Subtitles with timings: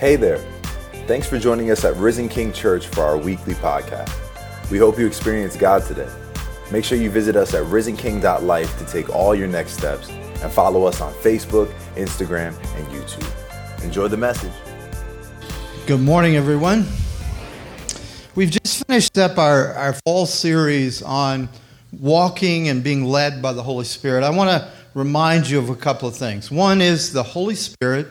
[0.00, 0.38] Hey there.
[1.06, 4.10] Thanks for joining us at Risen King Church for our weekly podcast.
[4.70, 6.08] We hope you experience God today.
[6.72, 10.86] Make sure you visit us at risenking.life to take all your next steps and follow
[10.86, 13.84] us on Facebook, Instagram, and YouTube.
[13.84, 14.54] Enjoy the message.
[15.86, 16.86] Good morning, everyone.
[18.34, 21.50] We've just finished up our, our fall series on
[21.92, 24.24] walking and being led by the Holy Spirit.
[24.24, 26.50] I want to remind you of a couple of things.
[26.50, 28.06] One is the Holy Spirit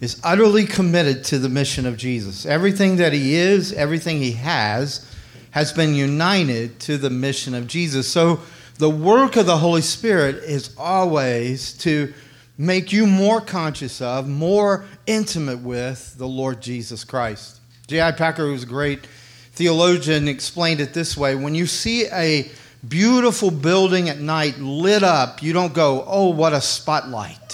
[0.00, 2.44] is utterly committed to the mission of Jesus.
[2.46, 5.10] Everything that he is, everything he has,
[5.52, 8.06] has been united to the mission of Jesus.
[8.06, 8.40] So
[8.78, 12.12] the work of the Holy Spirit is always to
[12.58, 17.60] make you more conscious of, more intimate with the Lord Jesus Christ.
[17.86, 18.12] J.I.
[18.12, 19.06] Packer, who's a great
[19.52, 22.50] theologian, explained it this way when you see a
[22.86, 27.45] beautiful building at night lit up, you don't go, oh, what a spotlight.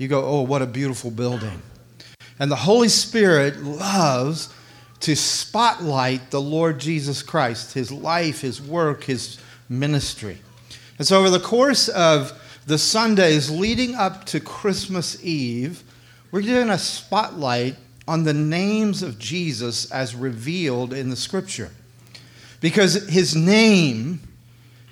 [0.00, 1.60] You go, oh, what a beautiful building.
[2.38, 4.48] And the Holy Spirit loves
[5.00, 10.38] to spotlight the Lord Jesus Christ, his life, his work, his ministry.
[10.96, 12.32] And so, over the course of
[12.64, 15.82] the Sundays leading up to Christmas Eve,
[16.30, 17.76] we're doing a spotlight
[18.08, 21.72] on the names of Jesus as revealed in the scripture.
[22.62, 24.20] Because his name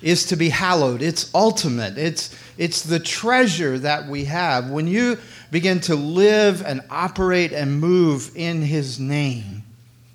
[0.01, 1.01] is to be hallowed.
[1.01, 1.97] It's ultimate.
[1.97, 4.69] It's, it's the treasure that we have.
[4.69, 5.17] When you
[5.51, 9.63] begin to live and operate and move in His name,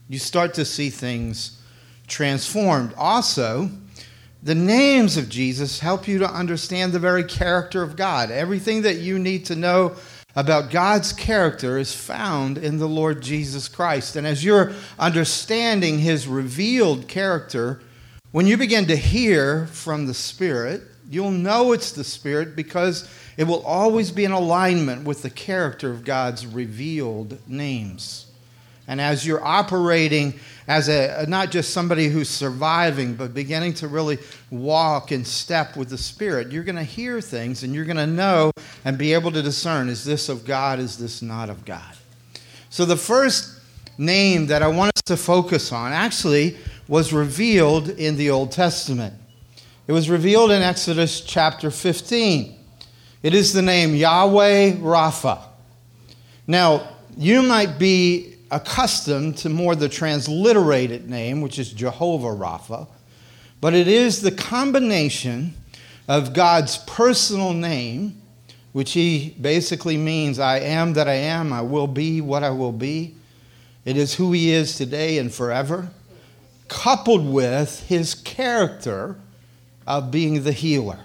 [0.09, 1.61] you start to see things
[2.07, 2.95] transformed.
[2.97, 3.71] Also,
[4.43, 8.31] the names of Jesus help you to understand the very character of God.
[8.31, 9.97] Everything that you need to know
[10.37, 14.17] about God's character is found in the Lord Jesus Christ.
[14.17, 17.81] And as you're understanding His revealed character,
[18.35, 23.45] when you begin to hear from the Spirit, you'll know it's the Spirit because it
[23.45, 28.27] will always be in alignment with the character of God's revealed names.
[28.89, 30.35] And as you're operating
[30.67, 34.19] as a not just somebody who's surviving, but beginning to really
[34.51, 38.07] walk in step with the Spirit, you're going to hear things and you're going to
[38.09, 38.51] know
[38.85, 41.95] and be able to discern is this of God, is this not of God?
[42.69, 43.61] So the first
[43.97, 46.57] name that I want us to focus on actually
[46.89, 49.15] was revealed in the Old Testament.
[49.87, 52.59] It was revealed in Exodus chapter 15.
[53.23, 55.43] It is the name Yahweh Rapha.
[56.47, 62.87] Now, you might be accustomed to more the transliterated name, which is Jehovah Rapha,
[63.61, 65.55] but it is the combination
[66.07, 68.21] of God's personal name,
[68.73, 72.73] which he basically means I am that I am, I will be what I will
[72.73, 73.15] be.
[73.87, 75.91] It is who he is today and forever
[76.69, 79.17] coupled with his character
[79.87, 80.99] of being the healer.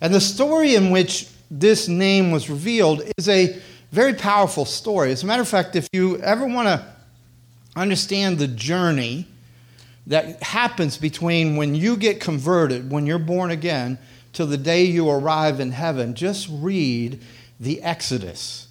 [0.00, 5.12] And the story in which this name was revealed is a very powerful story.
[5.12, 6.84] As a matter of fact, if you ever want to
[7.76, 9.26] understand the journey
[10.06, 13.98] that happens between when you get converted, when you're born again,
[14.32, 17.20] till the day you arrive in heaven, just read
[17.60, 18.61] the Exodus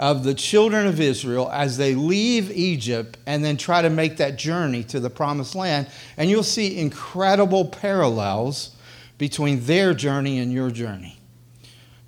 [0.00, 4.38] of the children of Israel as they leave Egypt and then try to make that
[4.38, 5.86] journey to the promised land.
[6.16, 8.74] And you'll see incredible parallels
[9.18, 11.18] between their journey and your journey.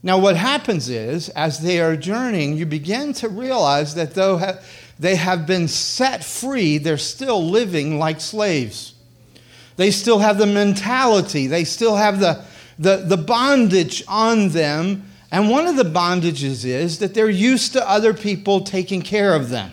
[0.03, 4.41] Now, what happens is, as they are journeying, you begin to realize that though
[4.99, 8.95] they have been set free, they're still living like slaves.
[9.77, 12.43] They still have the mentality, they still have the,
[12.79, 17.91] the, the bondage on them and one of the bondages is that they're used to
[17.91, 19.73] other people taking care of them.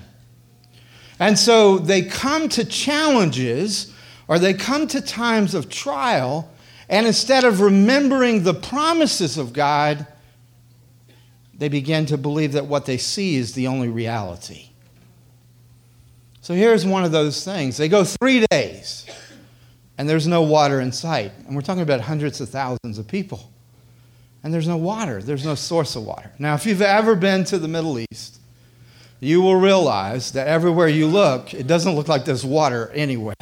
[1.20, 3.94] And so they come to challenges
[4.30, 6.50] or they come to times of trial,
[6.88, 10.08] and instead of remembering the promises of God,
[11.54, 14.70] they begin to believe that what they see is the only reality.
[16.42, 17.76] So here's one of those things.
[17.76, 19.08] They go three days,
[19.98, 21.32] and there's no water in sight.
[21.48, 23.52] And we're talking about hundreds of thousands of people
[24.44, 26.32] and there's no water, there's no source of water.
[26.40, 28.40] Now, if you've ever been to the Middle East,
[29.20, 33.36] you will realize that everywhere you look, it doesn't look like there's water anywhere.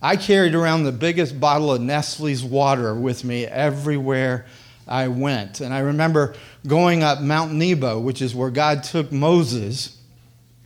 [0.00, 4.46] I carried around the biggest bottle of Nestle's water with me everywhere
[4.86, 5.60] I went.
[5.60, 6.34] And I remember
[6.66, 9.98] going up Mount Nebo, which is where God took Moses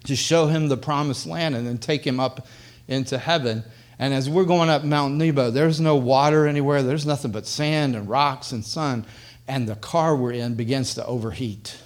[0.05, 2.47] to show him the promised land and then take him up
[2.89, 3.65] into heaven.
[4.03, 7.95] And as we're going up Mount Nebo, there's no water anywhere, there's nothing but sand
[7.95, 9.07] and rocks and sun
[9.47, 11.81] and the car we're in begins to overheat.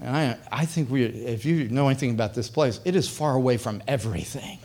[0.00, 3.34] And I, I think we, if you know anything about this place, it is far
[3.34, 4.60] away from everything.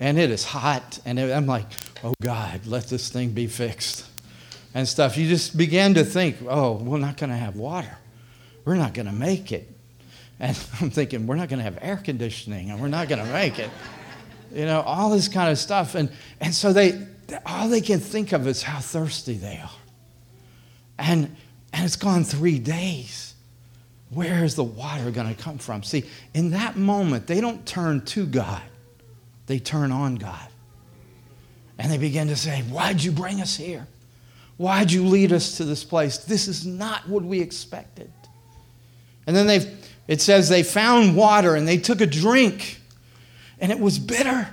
[0.00, 0.98] And it is hot.
[1.04, 1.66] And it, I'm like,
[2.02, 4.04] oh God, let this thing be fixed.
[4.74, 5.16] And stuff.
[5.16, 7.96] You just begin to think, oh, we're not going to have water.
[8.64, 9.72] We're not going to make it.
[10.40, 13.32] And I'm thinking, we're not going to have air conditioning and we're not going to
[13.32, 13.70] make it.
[14.52, 15.94] You know, all this kind of stuff.
[15.94, 16.10] And,
[16.40, 17.06] and so they,
[17.44, 19.70] all they can think of is how thirsty they are.
[20.98, 21.36] And,
[21.72, 23.34] and it's gone three days.
[24.10, 25.82] Where is the water going to come from?
[25.82, 28.62] See, in that moment, they don't turn to God,
[29.46, 30.48] they turn on God.
[31.78, 33.86] And they begin to say, Why'd you bring us here?
[34.56, 36.16] Why'd you lead us to this place?
[36.16, 38.10] This is not what we expected.
[39.26, 39.76] And then they
[40.08, 42.80] it says they found water and they took a drink,
[43.60, 44.48] and it was bitter.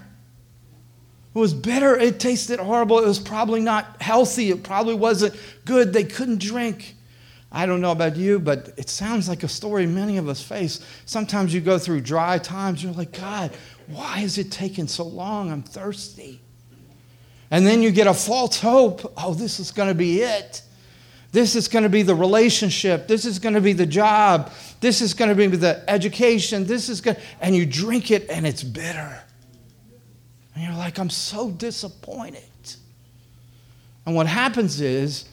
[1.35, 1.97] It was bitter.
[1.97, 2.99] It tasted horrible.
[2.99, 4.51] It was probably not healthy.
[4.51, 5.35] It probably wasn't
[5.65, 5.91] good.
[5.91, 6.95] They couldn't drink.
[7.51, 10.79] I don't know about you, but it sounds like a story many of us face.
[11.05, 13.51] Sometimes you go through dry times, you're like, God,
[13.87, 15.51] why is it taking so long?
[15.51, 16.41] I'm thirsty.
[17.51, 19.13] And then you get a false hope.
[19.15, 20.63] Oh, this is going to be it.
[21.33, 23.07] This is going to be the relationship.
[23.07, 24.51] This is going to be the job.
[24.81, 26.65] This is going to be the education.
[26.65, 29.19] This is going and you drink it and it's bitter.
[30.53, 32.43] And you're like, I'm so disappointed.
[34.05, 35.25] And what happens is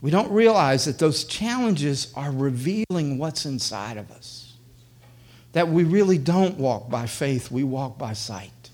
[0.00, 4.54] we don't realize that those challenges are revealing what's inside of us.
[5.52, 8.70] That we really don't walk by faith, we walk by sight.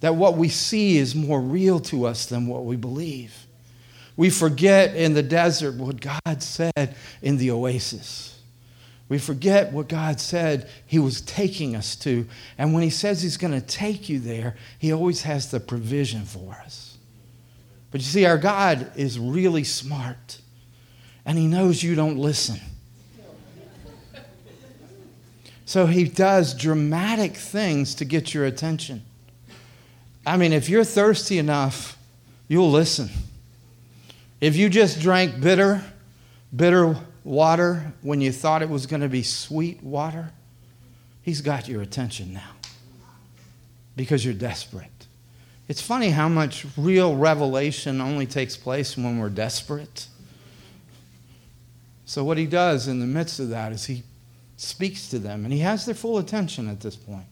[0.00, 3.46] That what we see is more real to us than what we believe.
[4.18, 8.40] We forget in the desert what God said in the oasis.
[9.08, 12.26] We forget what God said He was taking us to.
[12.58, 16.24] And when He says He's going to take you there, He always has the provision
[16.24, 16.98] for us.
[17.92, 20.40] But you see, our God is really smart,
[21.24, 22.58] and He knows you don't listen.
[25.64, 29.04] So He does dramatic things to get your attention.
[30.26, 31.96] I mean, if you're thirsty enough,
[32.48, 33.10] you'll listen.
[34.40, 35.82] If you just drank bitter,
[36.54, 40.32] bitter water when you thought it was going to be sweet water,
[41.28, 42.52] He's got your attention now
[43.96, 45.06] because you're desperate.
[45.68, 50.06] It's funny how much real revelation only takes place when we're desperate.
[52.06, 54.04] So, what he does in the midst of that is he
[54.56, 57.26] speaks to them, and he has their full attention at this point.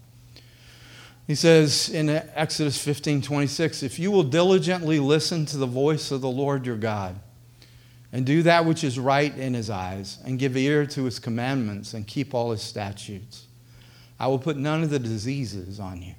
[1.26, 6.20] He says in Exodus 15 26, If you will diligently listen to the voice of
[6.20, 7.18] the Lord your God,
[8.12, 11.94] and do that which is right in his eyes, and give ear to his commandments,
[11.94, 13.46] and keep all his statutes,
[14.20, 16.14] I will put none of the diseases on you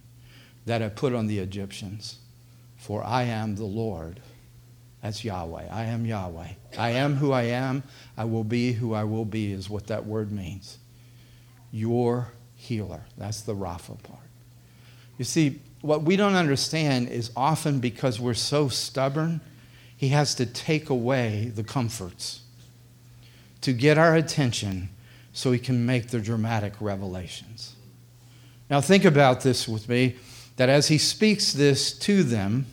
[0.65, 2.19] that I put on the Egyptians.
[2.77, 4.19] For I am the Lord.
[5.01, 5.67] That's Yahweh.
[5.71, 6.49] I am Yahweh.
[6.77, 7.83] I am who I am.
[8.17, 10.77] I will be who I will be, is what that word means.
[11.71, 13.01] Your healer.
[13.17, 14.19] That's the Rapha part.
[15.17, 19.41] You see, what we don't understand is often because we're so stubborn,
[19.95, 22.41] he has to take away the comforts
[23.61, 24.89] to get our attention
[25.33, 27.75] so he can make the dramatic revelations.
[28.69, 30.15] Now, think about this with me
[30.57, 32.65] that as he speaks this to them,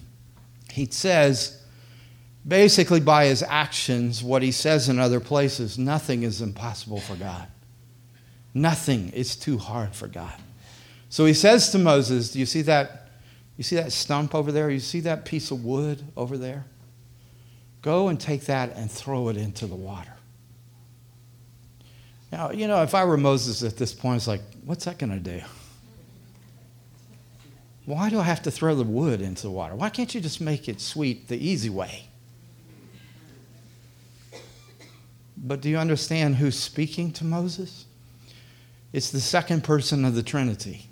[0.71, 1.63] he says,
[2.47, 7.47] basically by his actions, what he says in other places nothing is impossible for God.
[8.53, 10.35] Nothing is too hard for God.
[11.15, 13.07] So he says to Moses, Do you see that?
[13.57, 14.69] You see that stump over there?
[14.69, 16.65] You see that piece of wood over there?
[17.83, 20.13] Go and take that and throw it into the water.
[22.33, 25.13] Now, you know, if I were Moses at this point, it's like, what's that going
[25.13, 25.41] to do?
[27.87, 29.77] Why do I have to throw the wood into the water?
[29.77, 32.09] Why can't you just make it sweet the easy way?
[35.37, 37.85] But do you understand who's speaking to Moses?
[38.93, 40.89] It's the second person of the Trinity.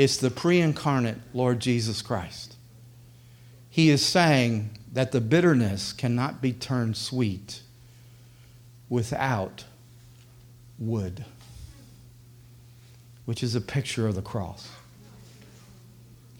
[0.00, 2.56] It's the pre incarnate Lord Jesus Christ.
[3.68, 7.60] He is saying that the bitterness cannot be turned sweet
[8.88, 9.64] without
[10.78, 11.24] wood,
[13.24, 14.68] which is a picture of the cross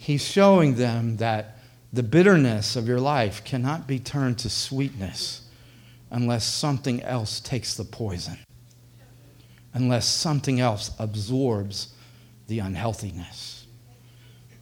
[0.01, 1.59] he's showing them that
[1.93, 5.43] the bitterness of your life cannot be turned to sweetness
[6.11, 8.39] unless something else takes the poison,
[9.75, 11.93] unless something else absorbs
[12.51, 13.65] the unhealthiness.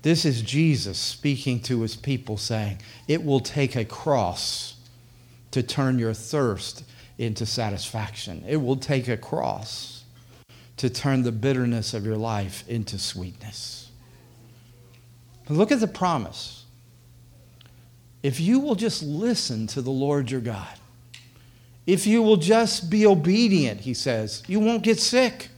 [0.02, 4.76] This is Jesus speaking to his people, saying, It will take a cross
[5.50, 6.84] to turn your thirst
[7.16, 8.44] into satisfaction.
[8.46, 10.04] It will take a cross
[10.76, 13.90] to turn the bitterness of your life into sweetness.
[15.46, 16.66] But look at the promise.
[18.22, 20.78] If you will just listen to the Lord your God,
[21.86, 25.48] if you will just be obedient, he says, you won't get sick.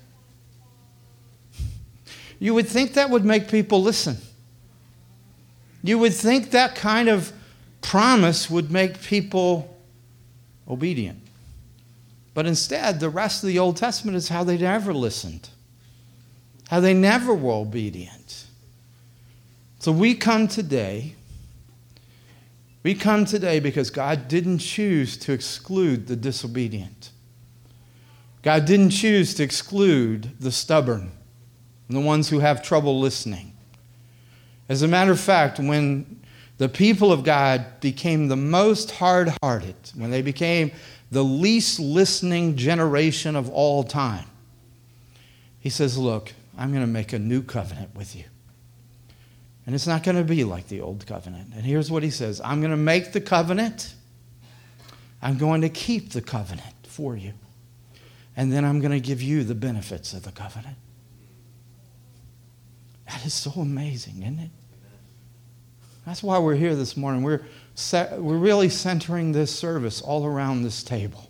[2.40, 4.16] You would think that would make people listen.
[5.85, 7.32] You would think that kind of
[7.82, 9.78] promise would make people
[10.68, 11.20] obedient.
[12.35, 15.50] But instead, the rest of the Old Testament is how they never listened.
[16.70, 18.44] how they never were obedient.
[19.80, 21.14] So we come today.
[22.85, 27.11] We come today because God didn't choose to exclude the disobedient.
[28.42, 31.11] God didn't choose to exclude the stubborn
[31.90, 33.52] and the ones who have trouble listening.
[34.68, 36.20] As a matter of fact, when
[36.59, 40.70] the people of God became the most hard hearted, when they became
[41.11, 44.26] the least listening generation of all time,
[45.59, 48.25] he says, Look, I'm going to make a new covenant with you.
[49.66, 51.49] And it's not going to be like the old covenant.
[51.54, 53.94] And here's what he says I'm going to make the covenant,
[55.20, 57.32] I'm going to keep the covenant for you
[58.37, 60.76] and then I'm going to give you the benefits of the covenant.
[63.10, 64.50] That is so amazing, isn't it?
[66.06, 67.22] That's why we're here this morning.
[67.22, 67.42] We're,
[67.92, 71.28] we're really centering this service all around this table.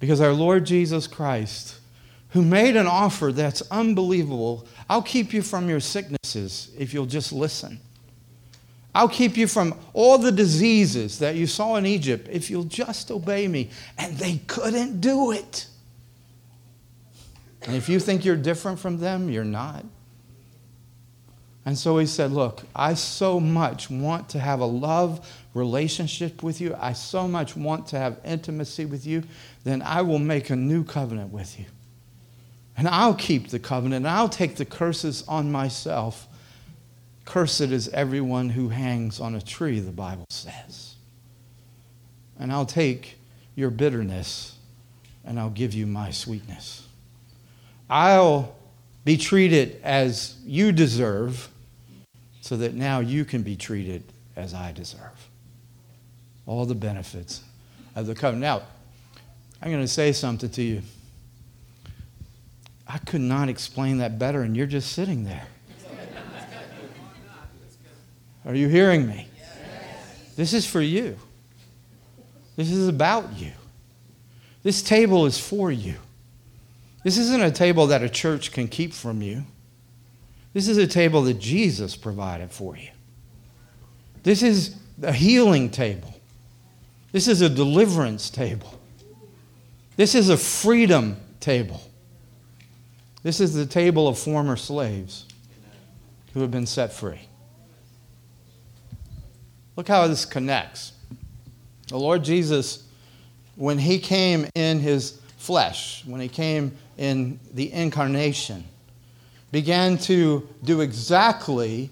[0.00, 1.78] Because our Lord Jesus Christ,
[2.30, 7.32] who made an offer that's unbelievable, I'll keep you from your sicknesses if you'll just
[7.32, 7.80] listen.
[8.94, 13.10] I'll keep you from all the diseases that you saw in Egypt if you'll just
[13.10, 13.70] obey me.
[13.96, 15.68] And they couldn't do it.
[17.62, 19.86] And if you think you're different from them, you're not.
[21.66, 26.60] And so he said, Look, I so much want to have a love relationship with
[26.60, 26.76] you.
[26.78, 29.22] I so much want to have intimacy with you.
[29.64, 31.66] Then I will make a new covenant with you.
[32.76, 34.04] And I'll keep the covenant.
[34.04, 36.28] And I'll take the curses on myself
[37.24, 40.94] Cursed is everyone who hangs on a tree, the Bible says.
[42.38, 43.16] And I'll take
[43.54, 44.58] your bitterness
[45.24, 46.86] and I'll give you my sweetness.
[47.88, 48.54] I'll
[49.04, 51.48] be treated as you deserve
[52.44, 54.02] so that now you can be treated
[54.36, 55.30] as I deserve.
[56.44, 57.42] All the benefits
[57.96, 58.42] of the covenant.
[58.42, 58.62] Now,
[59.62, 60.82] I'm going to say something to you.
[62.86, 65.46] I could not explain that better, and you're just sitting there.
[68.44, 69.26] Are you hearing me?
[70.36, 71.16] This is for you.
[72.56, 73.52] This is about you.
[74.62, 75.94] This table is for you.
[77.04, 79.44] This isn't a table that a church can keep from you.
[80.54, 82.88] This is a table that Jesus provided for you.
[84.22, 86.14] This is a healing table.
[87.12, 88.80] This is a deliverance table.
[89.96, 91.82] This is a freedom table.
[93.22, 95.26] This is the table of former slaves
[96.32, 97.20] who have been set free.
[99.76, 100.92] Look how this connects.
[101.88, 102.86] The Lord Jesus,
[103.56, 108.64] when he came in his flesh, when he came in the incarnation,
[109.54, 111.88] began to do exactly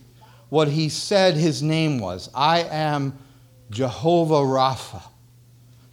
[0.48, 3.16] what he said his name was I am
[3.70, 5.00] Jehovah Rapha.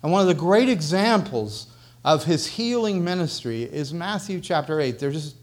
[0.01, 1.67] And one of the great examples
[2.03, 4.97] of his healing ministry is Matthew chapter 8.
[4.97, 5.35] There's just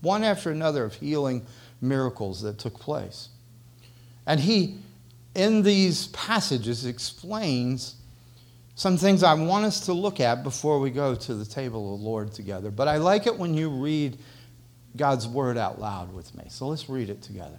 [0.00, 1.44] one after another of healing
[1.82, 3.28] miracles that took place.
[4.26, 4.78] And he
[5.34, 7.96] in these passages explains
[8.74, 12.00] some things I want us to look at before we go to the table of
[12.00, 12.70] the Lord together.
[12.70, 14.16] But I like it when you read
[14.96, 16.44] God's word out loud with me.
[16.48, 17.58] So let's read it together.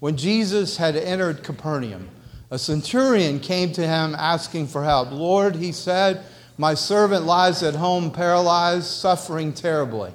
[0.00, 2.08] When Jesus had entered Capernaum,
[2.50, 5.10] a centurion came to him asking for help.
[5.10, 6.24] Lord, he said,
[6.58, 10.12] my servant lies at home paralyzed, suffering terribly.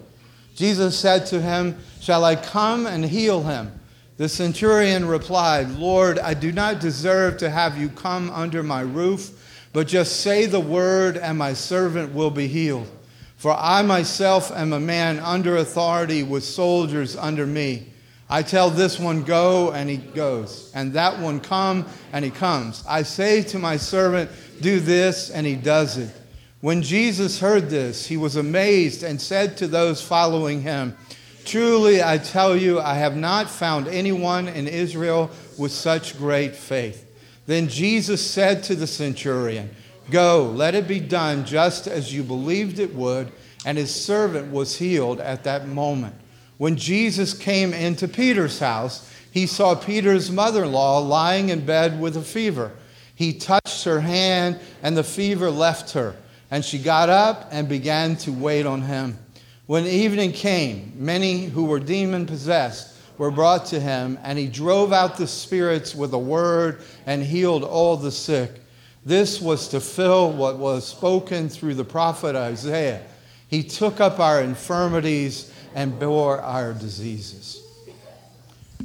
[0.55, 3.71] Jesus said to him, Shall I come and heal him?
[4.17, 9.67] The centurion replied, Lord, I do not deserve to have you come under my roof,
[9.73, 12.89] but just say the word, and my servant will be healed.
[13.37, 17.93] For I myself am a man under authority with soldiers under me.
[18.29, 22.83] I tell this one, go, and he goes, and that one, come, and he comes.
[22.87, 24.29] I say to my servant,
[24.59, 26.13] do this, and he does it.
[26.59, 30.97] When Jesus heard this, he was amazed and said to those following him,
[31.45, 37.05] Truly, I tell you, I have not found anyone in Israel with such great faith.
[37.45, 39.69] Then Jesus said to the centurion,
[40.09, 43.31] Go, let it be done just as you believed it would.
[43.65, 46.15] And his servant was healed at that moment.
[46.57, 51.99] When Jesus came into Peter's house, he saw Peter's mother in law lying in bed
[51.99, 52.71] with a fever.
[53.13, 56.15] He touched her hand, and the fever left her.
[56.49, 59.17] And she got up and began to wait on him.
[59.65, 64.93] When evening came, many who were demon possessed were brought to him, and he drove
[64.93, 68.61] out the spirits with a word and healed all the sick.
[69.07, 73.05] This was to fill what was spoken through the prophet Isaiah.
[73.47, 77.63] He took up our infirmities and bore our diseases.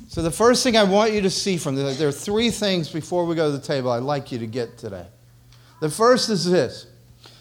[0.07, 2.89] So, the first thing I want you to see from this, there are three things
[2.89, 5.07] before we go to the table I'd like you to get today.
[5.81, 6.87] The first is this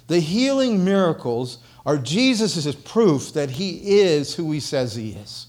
[0.07, 5.45] the healing miracles are Jesus' proof that he is who he says he is.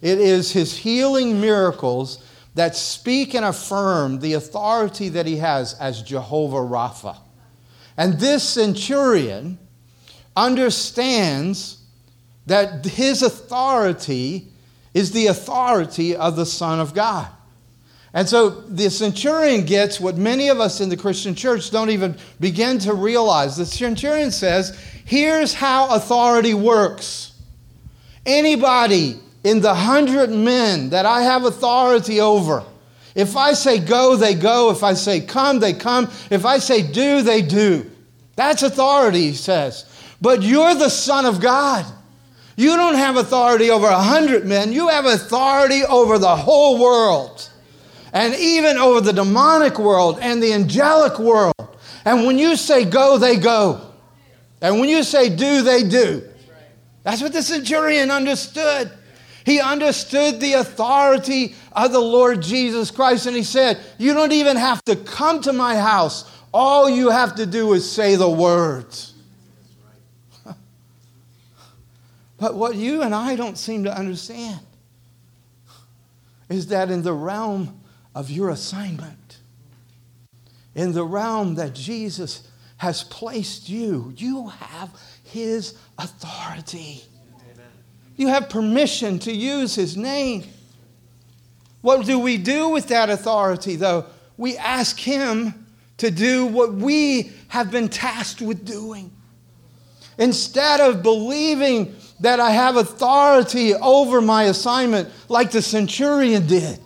[0.00, 2.18] It is his healing miracles
[2.54, 7.16] that speak and affirm the authority that he has as Jehovah Rapha.
[7.96, 9.58] And this centurion
[10.36, 11.78] understands
[12.46, 14.48] that his authority
[14.94, 17.28] is the authority of the Son of God.
[18.14, 22.16] And so the centurion gets what many of us in the Christian church don't even
[22.40, 23.56] begin to realize.
[23.56, 27.32] The centurion says, Here's how authority works.
[28.26, 32.64] Anybody in the hundred men that I have authority over,
[33.14, 34.70] if I say go, they go.
[34.70, 36.10] If I say come, they come.
[36.30, 37.90] If I say do, they do.
[38.36, 39.84] That's authority, he says.
[40.20, 41.84] But you're the Son of God.
[42.56, 47.48] You don't have authority over a hundred men, you have authority over the whole world,
[48.12, 51.54] and even over the demonic world and the angelic world.
[52.04, 53.80] And when you say go, they go.
[54.60, 56.22] And when you say do, they do.
[57.04, 58.92] That's what the centurion understood.
[59.44, 64.56] He understood the authority of the Lord Jesus Christ, and he said, You don't even
[64.56, 66.30] have to come to my house.
[66.54, 69.14] All you have to do is say the words.
[72.38, 74.60] But what you and I don't seem to understand
[76.48, 77.80] is that in the realm
[78.14, 79.38] of your assignment,
[80.74, 82.46] in the realm that Jesus
[82.78, 84.90] has placed you, you have
[85.24, 87.04] his authority.
[88.16, 90.44] You have permission to use his name.
[91.80, 94.06] What do we do with that authority, though?
[94.36, 95.66] We ask him
[95.98, 99.10] to do what we have been tasked with doing.
[100.18, 106.78] Instead of believing that I have authority over my assignment like the centurion did.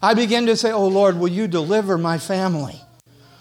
[0.00, 2.80] I begin to say, Oh Lord, will you deliver my family?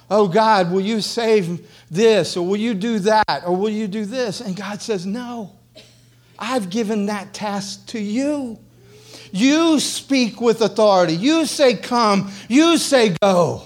[0.09, 2.35] Oh God, will you save this?
[2.35, 3.43] Or will you do that?
[3.45, 4.41] Or will you do this?
[4.41, 5.55] And God says, No,
[6.39, 8.57] I've given that task to you.
[9.31, 11.13] You speak with authority.
[11.13, 12.31] You say come.
[12.47, 13.61] You say go.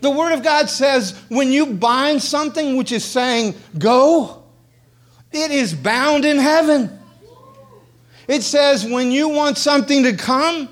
[0.00, 4.42] The Word of God says when you bind something which is saying go,
[5.32, 6.98] it is bound in heaven.
[8.28, 10.68] It says when you want something to come,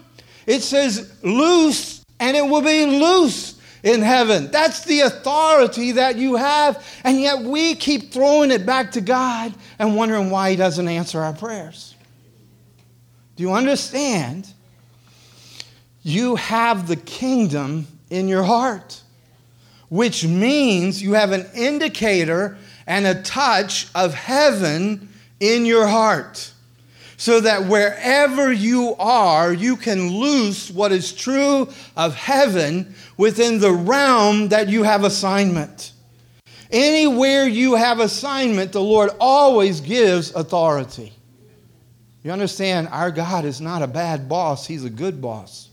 [0.46, 3.53] it says loose and it will be loose
[3.84, 4.50] in heaven.
[4.50, 6.84] That's the authority that you have.
[7.04, 11.20] And yet we keep throwing it back to God and wondering why He doesn't answer
[11.20, 11.94] our prayers.
[13.36, 14.48] Do you understand?
[16.02, 19.02] You have the kingdom in your heart,
[19.90, 26.53] which means you have an indicator and a touch of heaven in your heart.
[27.16, 33.72] So that wherever you are, you can loose what is true of heaven within the
[33.72, 35.92] realm that you have assignment.
[36.70, 41.12] Anywhere you have assignment, the Lord always gives authority.
[42.24, 45.68] You understand, our God is not a bad boss, He's a good boss.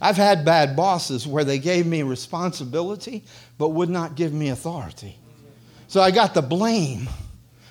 [0.00, 3.24] I've had bad bosses where they gave me responsibility
[3.58, 5.16] but would not give me authority.
[5.88, 7.08] So I got the blame,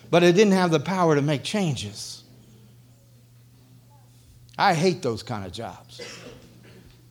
[0.09, 2.16] but I didn't have the power to make changes.
[4.57, 6.01] I hate those kind of jobs.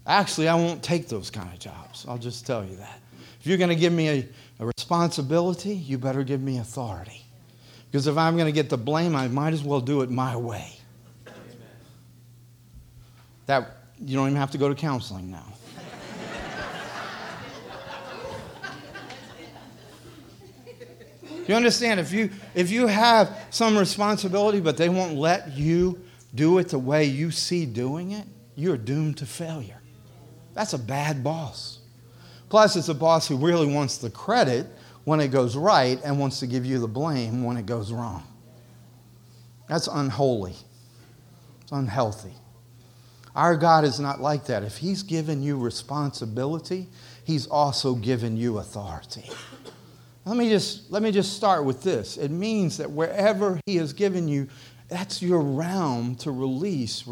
[0.07, 2.07] Actually, I won't take those kind of jobs.
[2.09, 3.01] I'll just tell you that.
[3.41, 4.29] If you're going to give me a,
[4.61, 7.25] a responsibility, you better give me authority.
[7.91, 10.37] Because if I'm going to get the blame, I might as well do it my
[10.37, 10.73] way.
[13.47, 15.53] That you don't even have to go to counseling now.
[21.47, 22.01] You understand?
[22.01, 26.01] If you, if you have some responsibility, but they won't let you
[26.37, 29.81] do it the way you see doing it, you're doomed to failure.
[30.55, 31.81] That's a bad boss.
[32.49, 34.66] Plus, it's a boss who really wants the credit
[35.05, 38.27] when it goes right and wants to give you the blame when it goes wrong.
[39.68, 40.55] That's unholy.
[41.62, 42.35] It's unhealthy.
[43.35, 44.62] Our God is not like that.
[44.62, 46.88] If He's given you responsibility,
[47.25, 49.29] He's also given you authority.
[50.25, 52.16] Let me just let me just start with this.
[52.16, 54.49] It means that wherever he has given you,
[54.88, 57.05] that's your realm to release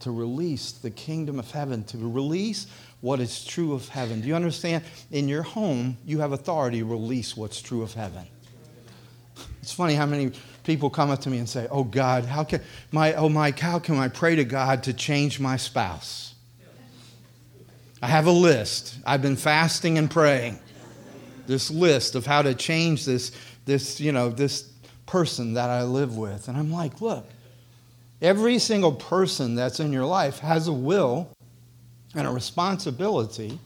[0.00, 2.66] to release the kingdom of heaven, to release
[3.00, 4.20] what is true of heaven.
[4.20, 4.82] Do you understand?
[5.12, 8.26] In your home, you have authority to release what's true of heaven.
[9.60, 10.32] It's funny how many
[10.64, 13.78] people come up to me and say, "Oh God, how can my oh Mike, how
[13.78, 16.34] can I pray to God to change my spouse?"
[18.02, 18.98] I have a list.
[19.06, 20.58] I've been fasting and praying
[21.46, 23.32] this list of how to change this,
[23.64, 24.71] this, you know, this
[25.12, 26.48] person that I live with.
[26.48, 27.28] And I'm like, look,
[28.22, 31.28] every single person that's in your life has a will
[32.14, 33.58] and a responsibility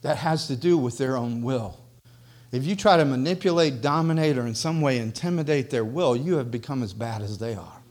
[0.00, 1.76] that has to do with their own will.
[2.50, 6.50] If you try to manipulate, dominate, or in some way intimidate their will, you have
[6.50, 7.82] become as bad as they are.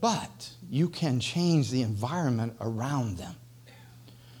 [0.00, 3.34] but you can change the environment around them.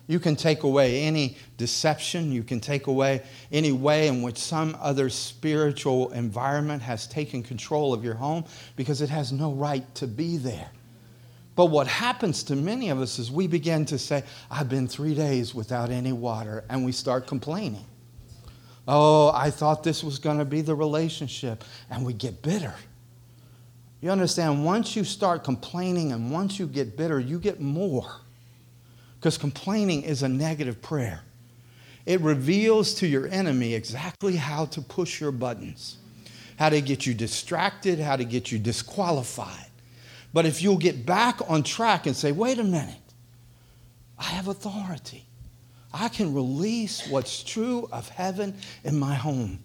[0.06, 2.30] You can take away any deception.
[2.30, 7.94] You can take away any way in which some other spiritual environment has taken control
[7.94, 8.44] of your home
[8.76, 10.70] because it has no right to be there.
[11.56, 15.14] But what happens to many of us is we begin to say, I've been three
[15.14, 17.86] days without any water, and we start complaining.
[18.86, 22.74] Oh, I thought this was going to be the relationship, and we get bitter.
[24.00, 28.20] You understand, once you start complaining and once you get bitter, you get more.
[29.24, 31.22] Because complaining is a negative prayer.
[32.04, 35.96] It reveals to your enemy exactly how to push your buttons,
[36.58, 39.70] how to get you distracted, how to get you disqualified.
[40.34, 43.00] But if you'll get back on track and say, wait a minute,
[44.18, 45.24] I have authority.
[45.90, 49.58] I can release what's true of heaven in my home.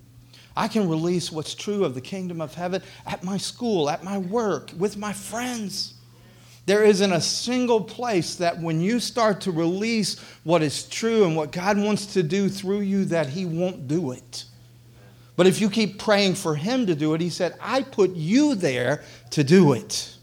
[0.55, 4.19] I can release what's true of the kingdom of heaven at my school, at my
[4.19, 5.95] work, with my friends.
[6.69, 11.35] There isn't a single place that when you start to release what is true and
[11.35, 14.43] what God wants to do through you, that He won't do it.
[15.35, 18.53] But if you keep praying for Him to do it, He said, I put you
[18.53, 19.01] there
[19.31, 20.15] to do it.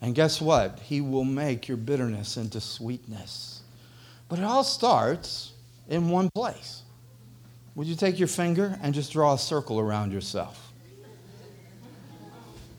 [0.00, 0.78] And guess what?
[0.78, 3.62] He will make your bitterness into sweetness.
[4.28, 5.52] But it all starts
[5.88, 6.82] in one place.
[7.74, 10.67] Would you take your finger and just draw a circle around yourself?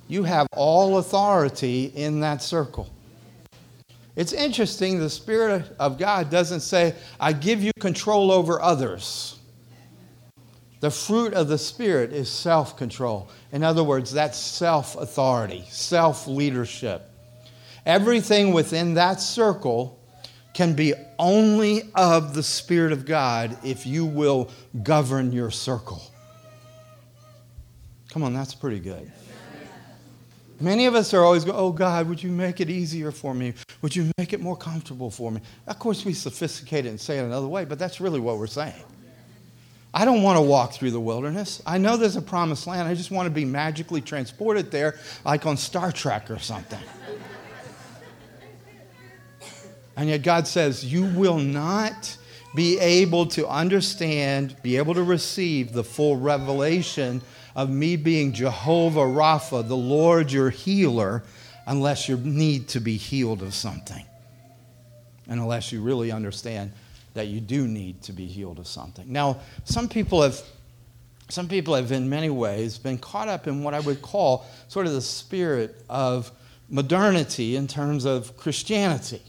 [0.09, 2.89] You have all authority in that circle.
[4.15, 9.37] It's interesting, the Spirit of God doesn't say, I give you control over others.
[10.81, 13.29] The fruit of the Spirit is self control.
[13.51, 17.09] In other words, that's self authority, self leadership.
[17.85, 19.99] Everything within that circle
[20.53, 24.49] can be only of the Spirit of God if you will
[24.83, 26.01] govern your circle.
[28.09, 29.11] Come on, that's pretty good.
[30.61, 33.53] Many of us are always going, Oh God, would you make it easier for me?
[33.81, 35.41] Would you make it more comfortable for me?
[35.67, 38.47] Of course, we sophisticate it and say it another way, but that's really what we're
[38.47, 38.73] saying.
[39.93, 41.63] I don't want to walk through the wilderness.
[41.65, 42.87] I know there's a promised land.
[42.87, 46.79] I just want to be magically transported there, like on Star Trek or something.
[49.97, 52.17] and yet, God says, You will not
[52.53, 57.21] be able to understand, be able to receive the full revelation
[57.55, 61.23] of me being Jehovah Rapha, the Lord your healer,
[61.65, 64.05] unless you need to be healed of something.
[65.27, 66.71] And unless you really understand
[67.13, 69.11] that you do need to be healed of something.
[69.11, 70.41] Now, some people have
[71.29, 74.87] some people have in many ways been caught up in what I would call sort
[74.87, 76.31] of the spirit of
[76.69, 79.21] modernity in terms of Christianity.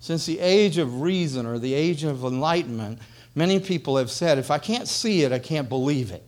[0.00, 3.00] Since the age of reason or the age of enlightenment,
[3.34, 6.24] many people have said, if I can't see it, I can't believe it.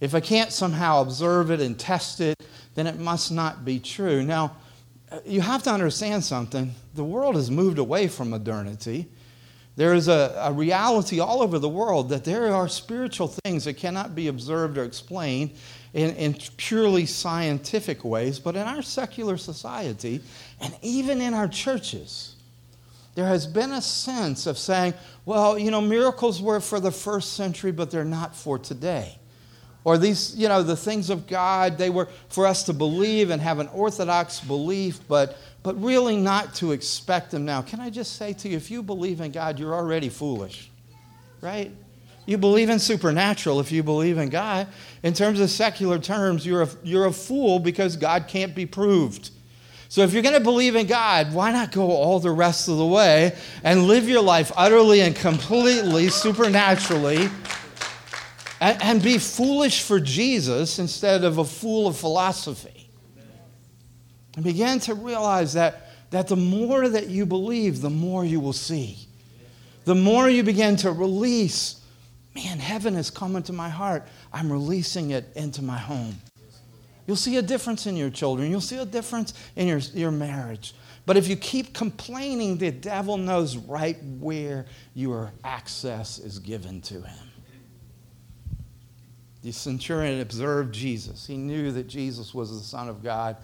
[0.00, 2.36] If I can't somehow observe it and test it,
[2.74, 4.22] then it must not be true.
[4.22, 4.56] Now,
[5.24, 6.74] you have to understand something.
[6.94, 9.08] The world has moved away from modernity.
[9.76, 13.74] There is a, a, reality all over the world that there are spiritual things that
[13.74, 15.52] cannot be observed or explained
[15.92, 20.20] in, in purely scientific ways, but in our secular society
[20.60, 22.36] and even in our churches,
[23.16, 27.34] there has been a sense of saying, well, you know, miracles were for the first
[27.34, 29.18] century, but they're not for today
[29.84, 33.40] or these, you know, the things of God, they were for us to believe and
[33.40, 37.60] have an orthodox belief, but, but really not to expect them now.
[37.60, 40.70] Can I just say to you, if you believe in God, you're already foolish,
[41.42, 41.70] right?
[42.24, 44.68] You believe in supernatural if you believe in God.
[45.02, 49.30] In terms of secular terms, you're a, you're a fool because God can't be proved.
[49.90, 52.78] So if you're going to believe in God, why not go all the rest of
[52.78, 57.28] the way and live your life utterly and completely supernaturally
[58.64, 62.90] and, be foolish for Jesus instead of a fool of philosophy.
[64.36, 68.52] And begin to realize that, that the more that you believe, the more you will
[68.52, 68.98] see.
[69.84, 71.80] The more you begin to release,
[72.34, 74.08] man, heaven has come into my heart.
[74.32, 76.16] I'm releasing it into my home.
[77.06, 78.50] You'll see a difference in your children.
[78.50, 80.74] You'll see a difference in your, your marriage.
[81.06, 86.94] But if you keep complaining, the devil knows right where your access is given to
[86.94, 87.33] him.
[89.44, 91.26] The centurion observed Jesus.
[91.26, 93.36] He knew that Jesus was the Son of God.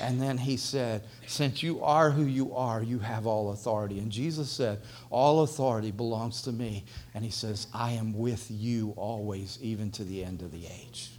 [0.00, 3.98] And then he said, Since you are who you are, you have all authority.
[3.98, 6.84] And Jesus said, All authority belongs to me.
[7.12, 11.10] And he says, I am with you always, even to the end of the age.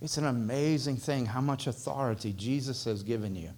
[0.00, 3.50] It's an amazing thing how much authority Jesus has given you.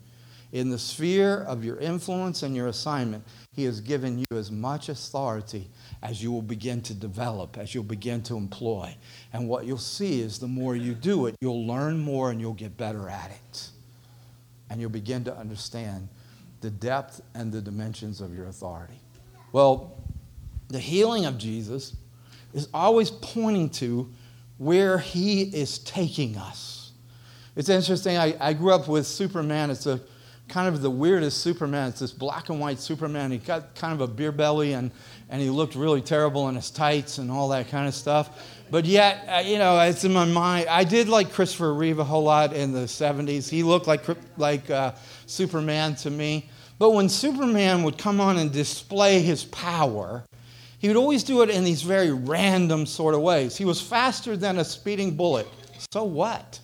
[0.53, 4.89] In the sphere of your influence and your assignment, he has given you as much
[4.89, 5.69] authority
[6.03, 8.95] as you will begin to develop, as you'll begin to employ.
[9.33, 12.55] And what you'll see is the more you do it, you'll learn more and you'll
[12.55, 13.71] get better at it.
[14.71, 16.09] and you'll begin to understand
[16.61, 19.01] the depth and the dimensions of your authority.
[19.53, 19.99] Well,
[20.69, 21.97] the healing of Jesus
[22.55, 24.09] is always pointing to
[24.59, 26.93] where he is taking us.
[27.57, 28.17] It's interesting.
[28.17, 29.71] I, I grew up with Superman.
[29.71, 30.01] It's a
[30.51, 31.89] kind of the weirdest Superman.
[31.89, 33.31] It's this black and white Superman.
[33.31, 34.91] He got kind of a beer belly and,
[35.31, 38.47] and he looked really terrible in his tights and all that kind of stuff.
[38.71, 40.69] But yet, uh, you know, it's in my mind.
[40.69, 43.49] I did like Christopher Reeve a whole lot in the 70s.
[43.49, 44.05] He looked like,
[44.37, 44.93] like uh,
[45.27, 46.51] Superman to me.
[46.79, 50.25] But when Superman would come on and display his power,
[50.79, 53.57] he would always do it in these very random sort of ways.
[53.57, 55.47] He was faster than a speeding bullet.
[55.93, 56.59] So what?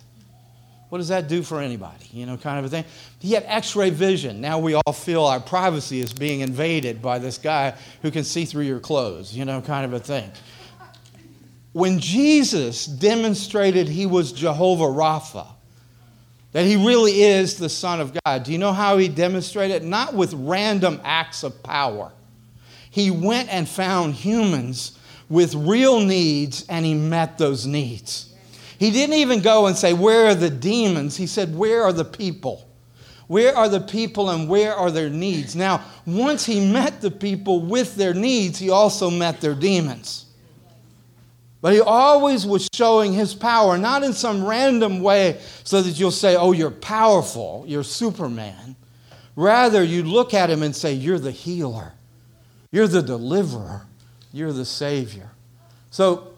[0.89, 2.05] What does that do for anybody?
[2.11, 2.85] You know, kind of a thing.
[3.19, 4.39] He had x ray vision.
[4.39, 8.45] Now we all feel our privacy is being invaded by this guy who can see
[8.45, 10.31] through your clothes, you know, kind of a thing.
[11.73, 15.47] When Jesus demonstrated he was Jehovah Rapha,
[16.53, 19.83] that he really is the Son of God, do you know how he demonstrated?
[19.83, 22.13] Not with random acts of power
[22.97, 24.97] he went and found humans
[25.29, 28.26] with real needs and he met those needs.
[28.79, 31.17] He didn't even go and say, Where are the demons?
[31.17, 32.67] He said, Where are the people?
[33.27, 35.55] Where are the people and where are their needs?
[35.55, 40.25] Now, once he met the people with their needs, he also met their demons.
[41.59, 46.11] But he always was showing his power, not in some random way so that you'll
[46.11, 48.75] say, Oh, you're powerful, you're Superman.
[49.35, 51.93] Rather, you look at him and say, You're the healer.
[52.71, 53.87] You're the deliverer.
[54.31, 55.31] You're the Savior.
[55.89, 56.33] So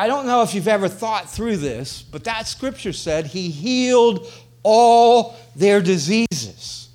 [0.00, 4.26] I don't know if you've ever thought through this, but that scripture said he healed
[4.62, 6.88] all their diseases.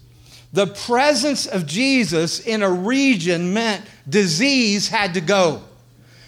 [0.54, 5.62] The presence of Jesus in a region meant disease had to go.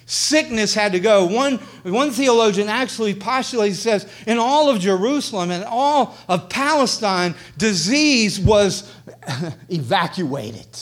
[0.06, 1.26] Sickness had to go.
[1.26, 8.40] One, one theologian actually postulates says in all of Jerusalem and all of Palestine, disease
[8.40, 8.94] was
[9.70, 10.78] evacuated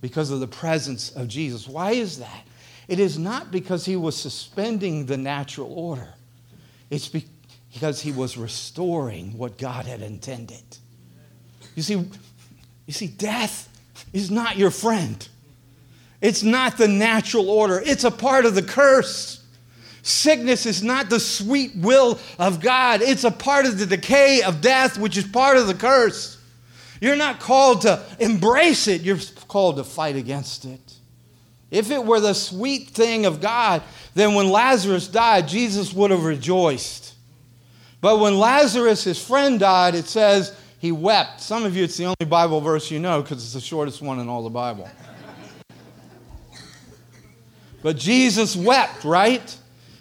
[0.00, 1.66] because of the presence of Jesus.
[1.66, 2.44] Why is that?
[2.88, 6.14] It is not because he was suspending the natural order,
[6.90, 10.64] it's because he was restoring what God had intended.
[11.76, 11.94] You see,
[12.86, 13.68] you see, death
[14.12, 15.28] is not your friend.
[16.20, 17.80] It's not the natural order.
[17.84, 19.44] It's a part of the curse.
[20.02, 23.02] Sickness is not the sweet will of God.
[23.02, 26.42] It's a part of the decay of death, which is part of the curse.
[27.00, 30.87] You're not called to embrace it, you're called to fight against it.
[31.70, 33.82] If it were the sweet thing of God,
[34.14, 37.14] then when Lazarus died, Jesus would have rejoiced.
[38.00, 41.40] But when Lazarus, his friend, died, it says he wept.
[41.40, 44.18] Some of you, it's the only Bible verse you know because it's the shortest one
[44.18, 44.88] in all the Bible.
[47.82, 49.56] But Jesus wept, right?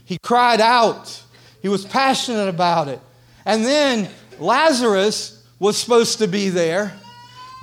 [0.05, 1.23] He cried out.
[1.61, 2.99] He was passionate about it.
[3.45, 6.93] And then Lazarus was supposed to be there.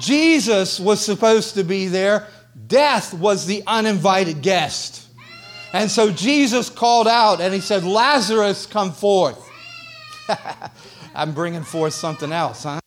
[0.00, 2.26] Jesus was supposed to be there.
[2.66, 5.06] Death was the uninvited guest.
[5.72, 9.50] And so Jesus called out and he said, Lazarus, come forth.
[11.14, 12.80] I'm bringing forth something else, huh?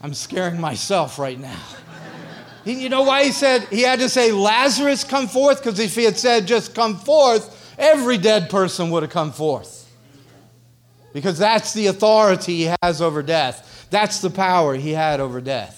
[0.00, 1.60] I'm scaring myself right now.
[2.64, 5.58] You know why he said he had to say, Lazarus, come forth?
[5.58, 9.78] Because if he had said, just come forth, every dead person would have come forth
[11.12, 13.86] because that's the authority he has over death.
[13.90, 15.77] That's the power he had over death.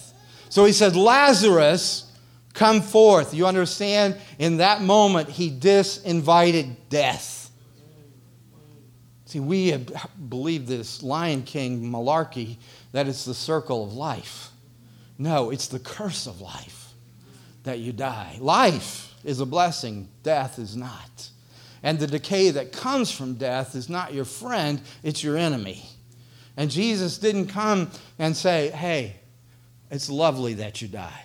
[0.51, 2.13] So he said, Lazarus,
[2.53, 3.33] come forth.
[3.33, 4.17] You understand?
[4.39, 7.51] In that moment, he disinvited death.
[9.27, 9.89] See, we have
[10.29, 12.57] believed this Lion King malarkey
[12.91, 14.51] that it's the circle of life.
[15.19, 16.95] No, it's the curse of life
[17.63, 18.37] that you die.
[18.41, 21.31] Life is a blessing, death is not.
[21.85, 25.85] And the decay that comes from death is not your friend, it's your enemy.
[26.57, 29.20] And Jesus didn't come and say, hey,
[29.91, 31.25] it's lovely that you die.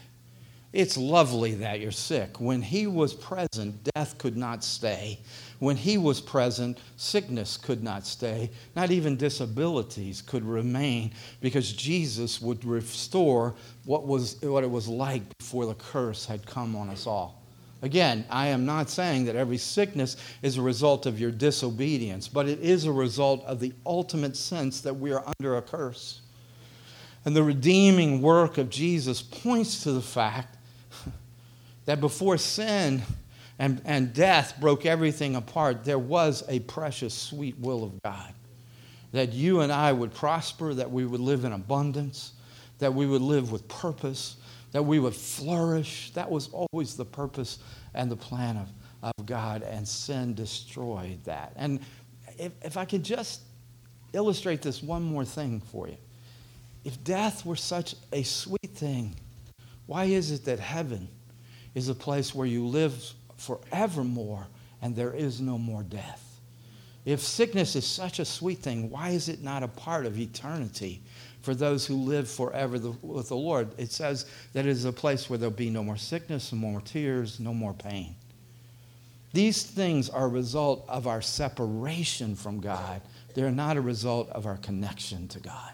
[0.76, 2.42] It's lovely that you're sick.
[2.42, 5.20] When he was present, death could not stay.
[5.60, 8.52] When he was present, sickness could not stay.
[8.76, 15.22] Not even disabilities could remain because Jesus would restore what, was, what it was like
[15.38, 17.42] before the curse had come on us all.
[17.82, 22.50] Again, I am not saying that every sickness is a result of your disobedience, but
[22.50, 26.20] it is a result of the ultimate sense that we are under a curse.
[27.26, 30.58] And the redeeming work of Jesus points to the fact
[31.86, 33.02] that before sin
[33.58, 38.32] and, and death broke everything apart, there was a precious, sweet will of God.
[39.12, 42.34] That you and I would prosper, that we would live in abundance,
[42.80, 44.36] that we would live with purpose,
[44.72, 46.12] that we would flourish.
[46.12, 47.60] That was always the purpose
[47.94, 48.70] and the plan of,
[49.18, 51.54] of God, and sin destroyed that.
[51.56, 51.80] And
[52.38, 53.42] if, if I could just
[54.14, 55.98] illustrate this one more thing for you.
[56.86, 59.16] If death were such a sweet thing,
[59.88, 61.10] why is it that heaven
[61.74, 64.48] is a place where you live forevermore
[64.84, 66.22] and there is no more death?
[67.04, 71.02] If sickness is such a sweet thing, why is it not a part of eternity
[71.42, 73.70] for those who live forever with the Lord?
[73.80, 76.82] It says that it is a place where there'll be no more sickness, no more
[76.82, 78.16] tears, no more pain.
[79.34, 83.02] These things are a result of our separation from God.
[83.34, 85.74] They're not a result of our connection to God.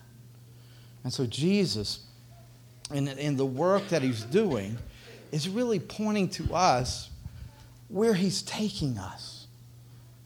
[1.04, 2.06] And so Jesus,
[2.94, 4.78] in, in the work that he's doing,
[5.32, 7.10] is really pointing to us
[7.88, 9.48] where he's taking us.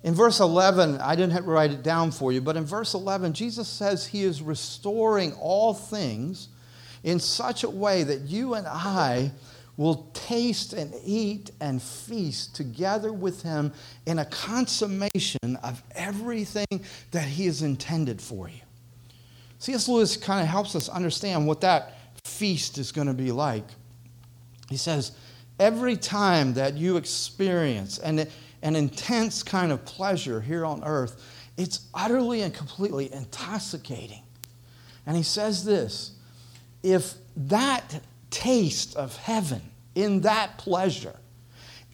[0.04, 3.68] In verse 11, I didn't write it down for you, but in verse 11, Jesus
[3.68, 6.50] says he is restoring all things
[7.04, 9.32] in such a way that you and I
[9.78, 13.74] will taste and eat and feast together with him
[14.06, 18.62] in a consummation of everything that he has intended for you.
[19.66, 19.88] C.S.
[19.88, 23.66] Lewis kind of helps us understand what that feast is going to be like.
[24.70, 25.14] He says,
[25.60, 28.28] every time that you experience an,
[28.62, 31.20] an intense kind of pleasure here on earth,
[31.58, 34.22] it's utterly and completely intoxicating.
[35.08, 36.12] And he says this
[36.84, 39.64] if that taste of heaven
[39.96, 41.16] in that pleasure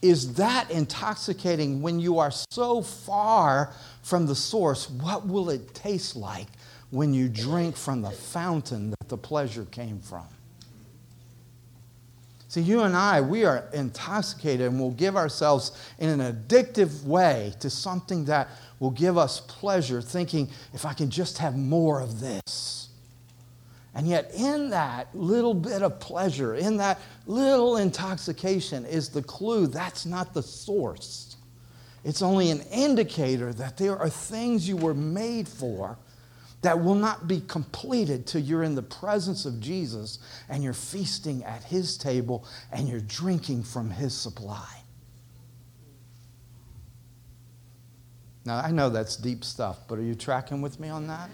[0.02, 4.90] is that intoxicating when you are so far from the source.
[4.90, 6.48] What will it taste like
[6.92, 10.26] when you drink from the fountain that the pleasure came from?
[12.48, 17.54] See, you and I, we are intoxicated and we'll give ourselves in an addictive way
[17.60, 22.20] to something that will give us pleasure, thinking, if I can just have more of
[22.20, 22.90] this.
[23.94, 29.66] And yet, in that little bit of pleasure, in that little intoxication, is the clue
[29.66, 31.36] that's not the source.
[32.04, 35.96] It's only an indicator that there are things you were made for
[36.62, 41.44] that will not be completed till you're in the presence of Jesus and you're feasting
[41.44, 44.82] at his table and you're drinking from his supply.
[48.44, 51.30] Now, I know that's deep stuff, but are you tracking with me on that?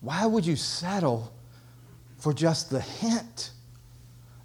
[0.00, 1.32] Why would you settle
[2.18, 3.50] for just the hint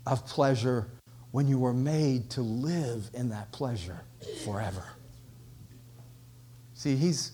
[0.06, 0.88] of pleasure
[1.32, 4.02] when you were made to live in that pleasure
[4.44, 4.84] forever?
[6.74, 7.32] See, he's,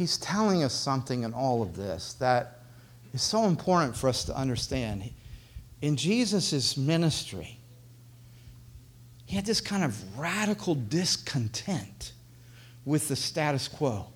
[0.00, 2.60] he's telling us something in all of this that
[3.12, 5.10] is so important for us to understand.
[5.82, 7.58] In Jesus' ministry,
[9.26, 12.12] he had this kind of radical discontent
[12.86, 14.06] with the status quo.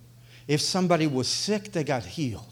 [0.49, 2.51] If somebody was sick, they got healed.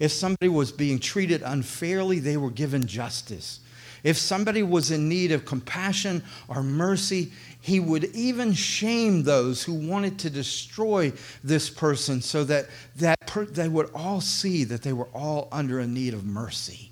[0.00, 3.60] If somebody was being treated unfairly, they were given justice.
[4.02, 9.74] If somebody was in need of compassion or mercy, he would even shame those who
[9.74, 11.12] wanted to destroy
[11.44, 15.78] this person so that, that per- they would all see that they were all under
[15.78, 16.90] a need of mercy.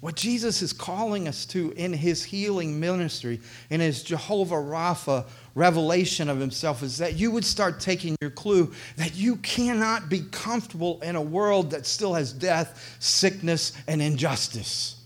[0.00, 6.28] What Jesus is calling us to in his healing ministry, in his Jehovah Rapha revelation
[6.28, 11.00] of himself is that you would start taking your clue that you cannot be comfortable
[11.00, 14.96] in a world that still has death, sickness, and injustice.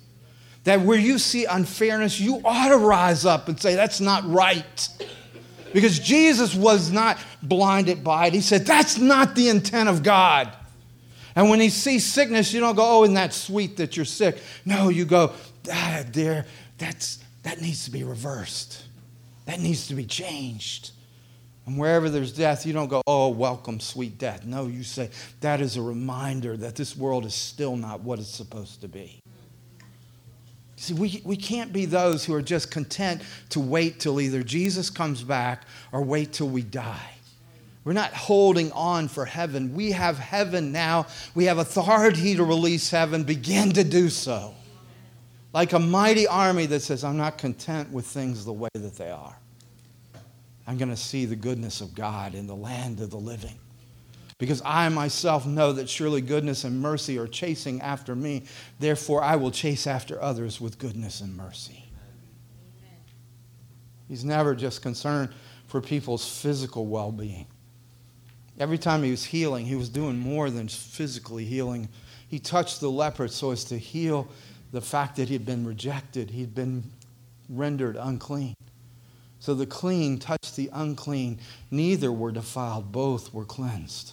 [0.68, 4.88] That where you see unfairness, you ought to rise up and say, That's not right.
[5.72, 8.34] Because Jesus was not blinded by it.
[8.34, 10.52] He said, That's not the intent of God.
[11.34, 14.42] And when he sees sickness, you don't go, Oh, isn't that sweet that you're sick?
[14.66, 15.32] No, you go,
[15.72, 16.44] ah, dear,
[16.76, 18.84] that's, that needs to be reversed.
[19.46, 20.90] That needs to be changed.
[21.64, 24.44] And wherever there's death, you don't go, oh, welcome, sweet death.
[24.44, 25.08] No, you say,
[25.40, 29.18] that is a reminder that this world is still not what it's supposed to be.
[30.78, 34.90] See, we, we can't be those who are just content to wait till either Jesus
[34.90, 37.10] comes back or wait till we die.
[37.84, 39.74] We're not holding on for heaven.
[39.74, 41.06] We have heaven now.
[41.34, 43.24] We have authority to release heaven.
[43.24, 44.54] Begin to do so
[45.52, 49.10] like a mighty army that says, I'm not content with things the way that they
[49.10, 49.36] are.
[50.66, 53.58] I'm going to see the goodness of God in the land of the living.
[54.38, 58.44] Because I myself know that surely goodness and mercy are chasing after me.
[58.78, 61.84] Therefore, I will chase after others with goodness and mercy.
[64.08, 65.30] He's never just concerned
[65.66, 67.46] for people's physical well being.
[68.58, 71.88] Every time he was healing, he was doing more than physically healing.
[72.28, 74.28] He touched the leper so as to heal
[74.72, 76.84] the fact that he'd been rejected, he'd been
[77.48, 78.54] rendered unclean.
[79.40, 81.38] So the clean touched the unclean.
[81.70, 84.12] Neither were defiled, both were cleansed.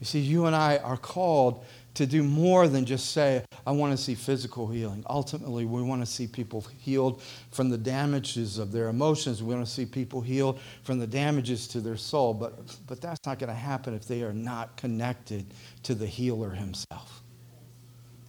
[0.00, 3.90] You see, you and I are called to do more than just say, I want
[3.90, 5.04] to see physical healing.
[5.10, 7.20] Ultimately, we want to see people healed
[7.50, 9.42] from the damages of their emotions.
[9.42, 12.34] We want to see people healed from the damages to their soul.
[12.34, 15.46] But, but that's not going to happen if they are not connected
[15.82, 17.22] to the healer himself.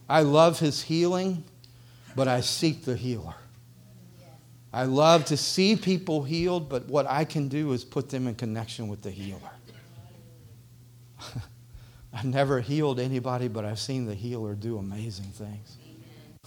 [0.08, 1.44] I love his healing,
[2.16, 3.36] but I seek the healer.
[4.72, 8.34] I love to see people healed, but what I can do is put them in
[8.34, 9.38] connection with the healer.
[12.12, 15.76] I've never healed anybody, but I've seen the healer do amazing things.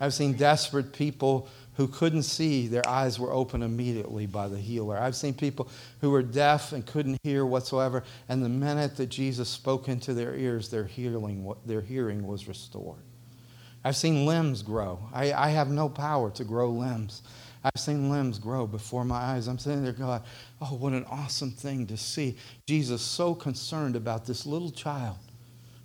[0.00, 4.96] I've seen desperate people who couldn't see, their eyes were open immediately by the healer.
[4.96, 5.68] I've seen people
[6.00, 10.36] who were deaf and couldn't hear whatsoever, and the minute that Jesus spoke into their
[10.36, 13.02] ears, their hearing, their hearing was restored.
[13.84, 14.98] I've seen limbs grow.
[15.12, 17.22] I, I have no power to grow limbs.
[17.64, 19.48] I've seen limbs grow before my eyes.
[19.48, 20.20] I'm sitting there going,
[20.60, 22.36] oh, what an awesome thing to see.
[22.68, 25.16] Jesus so concerned about this little child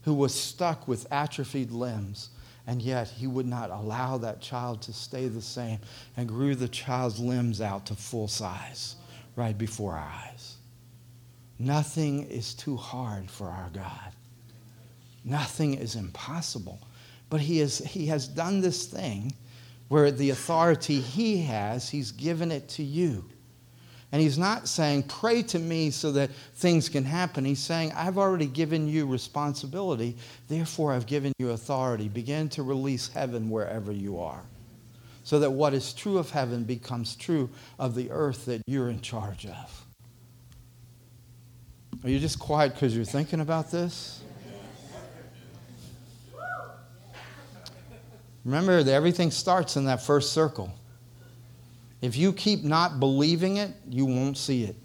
[0.03, 2.29] who was stuck with atrophied limbs,
[2.67, 5.79] and yet he would not allow that child to stay the same
[6.17, 8.97] and grew the child's limbs out to full size
[9.37, 10.57] right before our eyes.
[11.59, 14.13] Nothing is too hard for our God.
[15.23, 16.79] Nothing is impossible.
[17.29, 19.33] But he, is, he has done this thing
[19.89, 23.25] where the authority he has, he's given it to you.
[24.11, 27.45] And he's not saying, pray to me so that things can happen.
[27.45, 30.17] He's saying, I've already given you responsibility,
[30.47, 32.07] therefore I've given you authority.
[32.07, 34.41] Begin to release heaven wherever you are.
[35.23, 39.01] So that what is true of heaven becomes true of the earth that you're in
[39.01, 39.85] charge of.
[42.03, 44.21] Are you just quiet because you're thinking about this?
[48.45, 50.73] Remember that everything starts in that first circle.
[52.01, 54.75] If you keep not believing it, you won't see it.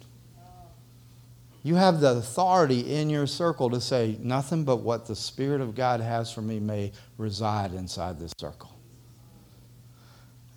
[1.63, 5.75] You have the authority in your circle to say, nothing but what the Spirit of
[5.75, 8.71] God has for me may reside inside this circle.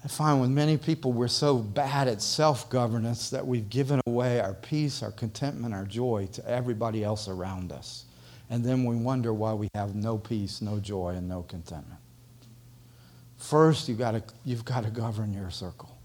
[0.03, 4.39] I find with many people, we're so bad at self governance that we've given away
[4.39, 8.05] our peace, our contentment, our joy to everybody else around us.
[8.49, 11.99] And then we wonder why we have no peace, no joy, and no contentment.
[13.37, 15.95] First, you've got to, you've got to govern your circle,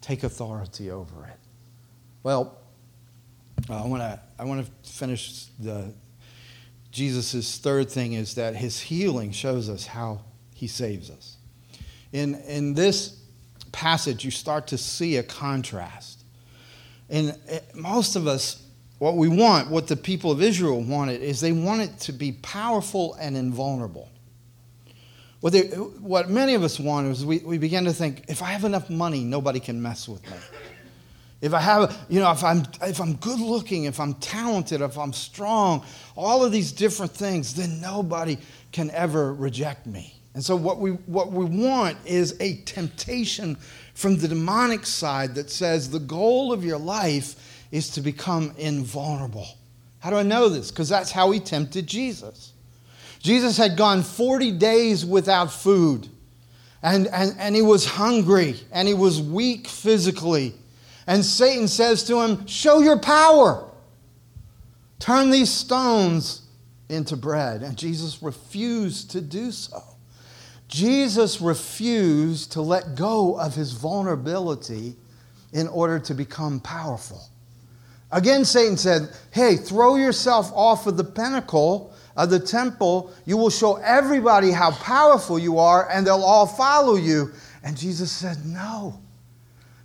[0.00, 1.38] take authority over it.
[2.22, 2.58] Well,
[3.68, 5.92] uh, I want to I want to finish the
[6.90, 10.20] Jesus' third thing is that his healing shows us how
[10.54, 11.36] he saves us.
[12.12, 13.20] In, in this
[13.72, 16.24] passage, you start to see a contrast.
[17.10, 18.62] And eh, most of us,
[18.98, 23.14] what we want, what the people of Israel wanted, is they wanted to be powerful
[23.20, 24.08] and invulnerable.
[25.40, 28.46] What, they, what many of us want is we, we begin to think if I
[28.46, 30.36] have enough money, nobody can mess with me.
[31.40, 34.98] If I have, you know, if I'm, if I'm good looking, if I'm talented, if
[34.98, 35.84] I'm strong,
[36.16, 38.38] all of these different things, then nobody
[38.72, 40.14] can ever reject me.
[40.34, 43.56] And so, what we, what we want is a temptation
[43.94, 49.46] from the demonic side that says the goal of your life is to become invulnerable.
[50.00, 50.70] How do I know this?
[50.70, 52.52] Because that's how he tempted Jesus.
[53.20, 56.08] Jesus had gone 40 days without food,
[56.82, 60.54] and, and, and he was hungry, and he was weak physically.
[61.06, 63.68] And Satan says to him, Show your power.
[64.98, 66.42] Turn these stones
[66.88, 67.62] into bread.
[67.62, 69.82] And Jesus refused to do so.
[70.68, 74.96] Jesus refused to let go of his vulnerability
[75.52, 77.22] in order to become powerful.
[78.10, 83.48] Again, Satan said, Hey, throw yourself off of the pinnacle of the temple, you will
[83.48, 87.30] show everybody how powerful you are, and they'll all follow you.
[87.62, 89.00] And Jesus said, No,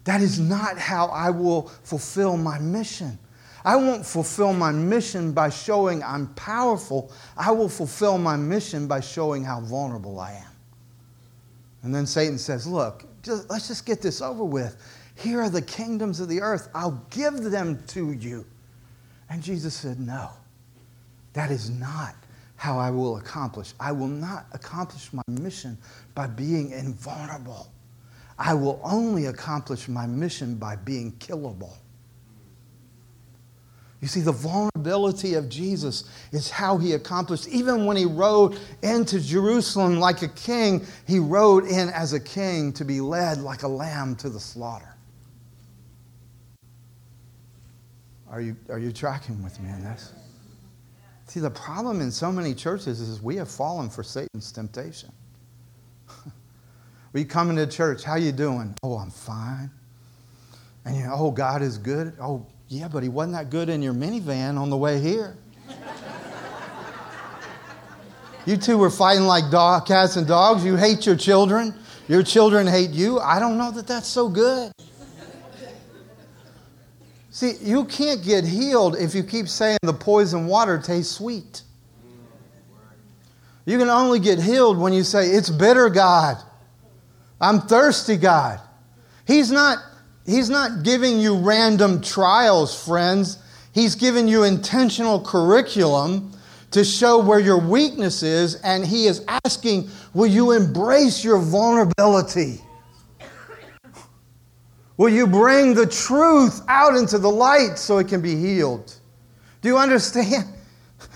[0.06, 3.20] that is not how I will fulfill my mission.
[3.64, 7.12] I won't fulfill my mission by showing I'm powerful.
[7.38, 10.52] I will fulfill my mission by showing how vulnerable I am.
[11.84, 14.76] And then Satan says, Look, just, let's just get this over with.
[15.16, 16.70] Here are the kingdoms of the earth.
[16.74, 18.44] I'll give them to you.
[19.30, 20.32] And Jesus said, No,
[21.34, 22.16] that is not
[22.56, 23.74] how I will accomplish.
[23.80, 25.78] I will not accomplish my mission
[26.16, 27.72] by being invulnerable.
[28.38, 31.76] I will only accomplish my mission by being killable.
[34.02, 37.48] You see, the vulnerability of Jesus is how he accomplished.
[37.48, 42.74] Even when he rode into Jerusalem like a king, he rode in as a king
[42.74, 44.94] to be led like a lamb to the slaughter.
[48.30, 50.12] Are you, are you tracking with me on this?
[51.34, 55.12] See, the problem in so many churches is we have fallen for Satan's temptation.
[57.14, 58.76] we come into church, how you doing?
[58.84, 59.72] Oh, I'm fine.
[60.86, 62.14] And you know, oh, God is good.
[62.22, 65.36] Oh, yeah, but he wasn't that good in your minivan on the way here.
[68.46, 70.64] You two were fighting like dog, cats and dogs.
[70.64, 71.74] You hate your children.
[72.10, 73.18] Your children hate you.
[73.20, 74.72] I don't know that that's so good.
[77.34, 81.64] See, you can't get healed if you keep saying the poison water tastes sweet.
[83.66, 86.38] You can only get healed when you say, It's bitter, God.
[87.42, 88.60] I'm thirsty, God.
[89.26, 89.80] He's not,
[90.28, 93.40] he's not giving you random trials, friends.
[93.74, 96.34] He's giving you intentional curriculum
[96.70, 102.62] to show where your weakness is, and He is asking, Will you embrace your vulnerability?
[104.98, 108.96] Will you bring the truth out into the light so it can be healed?
[109.62, 110.46] Do you understand?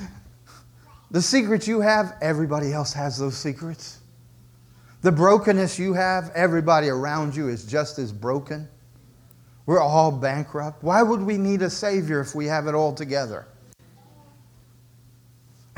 [1.10, 4.00] The secrets you have, everybody else has those secrets.
[5.04, 8.68] The brokenness you have, everybody around you is just as broken.
[9.66, 10.84] We're all bankrupt.
[10.84, 13.48] Why would we need a Savior if we have it all together?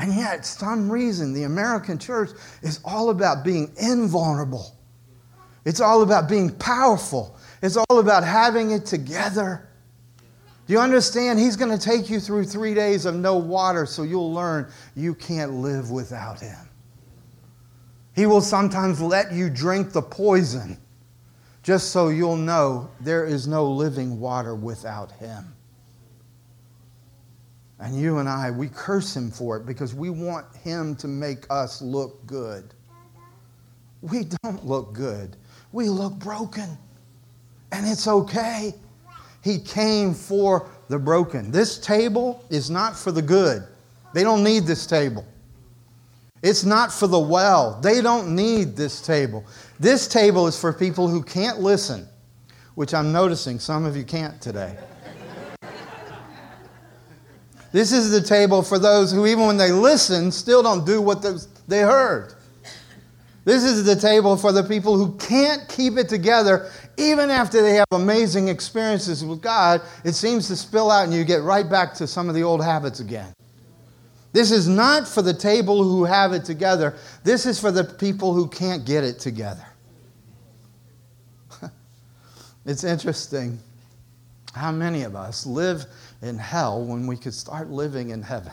[0.00, 2.30] And yet, some reason, the American church
[2.62, 4.74] is all about being invulnerable.
[5.64, 7.36] It's all about being powerful.
[7.62, 9.68] It's all about having it together.
[10.66, 11.38] Do you understand?
[11.38, 15.14] He's going to take you through three days of no water so you'll learn you
[15.14, 16.56] can't live without Him.
[18.14, 20.78] He will sometimes let you drink the poison
[21.62, 25.54] just so you'll know there is no living water without Him.
[27.78, 31.46] And you and I, we curse Him for it because we want Him to make
[31.50, 32.74] us look good.
[34.02, 35.36] We don't look good,
[35.72, 36.78] we look broken.
[37.72, 38.74] And it's okay.
[39.42, 41.50] He came for the broken.
[41.50, 43.62] This table is not for the good.
[44.12, 45.24] They don't need this table.
[46.42, 47.78] It's not for the well.
[47.82, 49.44] They don't need this table.
[49.78, 52.08] This table is for people who can't listen,
[52.74, 54.76] which I'm noticing some of you can't today.
[57.72, 61.22] this is the table for those who, even when they listen, still don't do what
[61.68, 62.34] they heard.
[63.44, 67.74] This is the table for the people who can't keep it together even after they
[67.74, 69.80] have amazing experiences with God.
[70.04, 72.62] It seems to spill out and you get right back to some of the old
[72.62, 73.32] habits again.
[74.32, 76.94] This is not for the table who have it together.
[77.24, 79.64] This is for the people who can't get it together.
[82.64, 83.58] it's interesting
[84.54, 85.84] how many of us live
[86.22, 88.52] in hell when we could start living in heaven.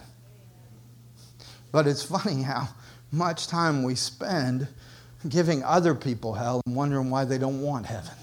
[1.72, 2.70] But it's funny how
[3.12, 4.68] much time we spend
[5.30, 8.14] giving other people hell and wondering why they don't want heaven.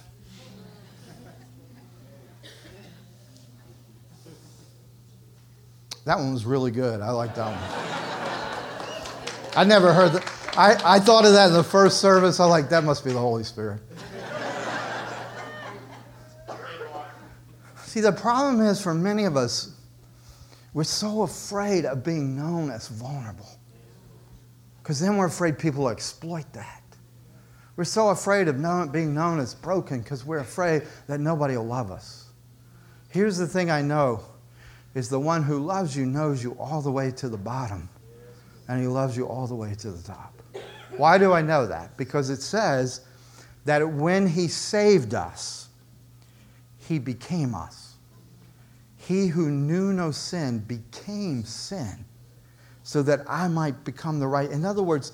[6.05, 7.01] That one was really good.
[7.01, 7.85] I like that one.
[9.57, 10.31] I never heard that.
[10.57, 12.41] I, I thought of that in the first service.
[12.41, 13.81] I like that must be the Holy Spirit.
[17.87, 19.75] See, the problem is for many of us,
[20.73, 23.49] we're so afraid of being known as vulnerable.
[24.83, 26.83] Because then we're afraid people will exploit that.
[27.77, 31.67] We're so afraid of known, being known as broken because we're afraid that nobody will
[31.67, 32.27] love us.
[33.11, 34.21] Here's the thing I know
[34.95, 37.89] is the one who loves you knows you all the way to the bottom,
[38.69, 40.43] and he loves you all the way to the top.
[40.97, 41.97] Why do I know that?
[41.97, 43.01] Because it says
[43.65, 45.69] that when he saved us,
[46.79, 47.95] he became us.
[48.97, 52.05] He who knew no sin became sin
[52.83, 54.51] so that I might become the right.
[54.51, 55.13] In other words,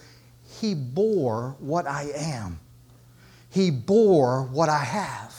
[0.61, 2.61] he bore what I am.
[3.49, 5.35] He bore what I have.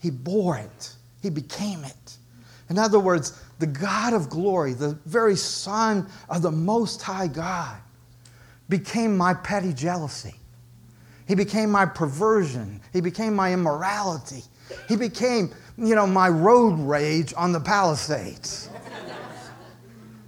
[0.00, 0.94] He bore it.
[1.22, 2.16] He became it.
[2.68, 7.76] In other words, the God of glory, the very Son of the Most High God,
[8.68, 10.34] became my petty jealousy.
[11.28, 12.80] He became my perversion.
[12.92, 14.42] He became my immorality.
[14.88, 18.68] He became, you know, my road rage on the Palisades.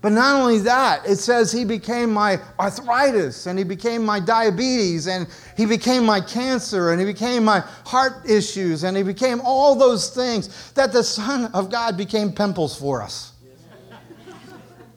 [0.04, 5.06] But not only that, it says he became my arthritis and he became my diabetes
[5.06, 5.26] and
[5.56, 10.10] he became my cancer and he became my heart issues and he became all those
[10.10, 13.32] things that the Son of God became pimples for us.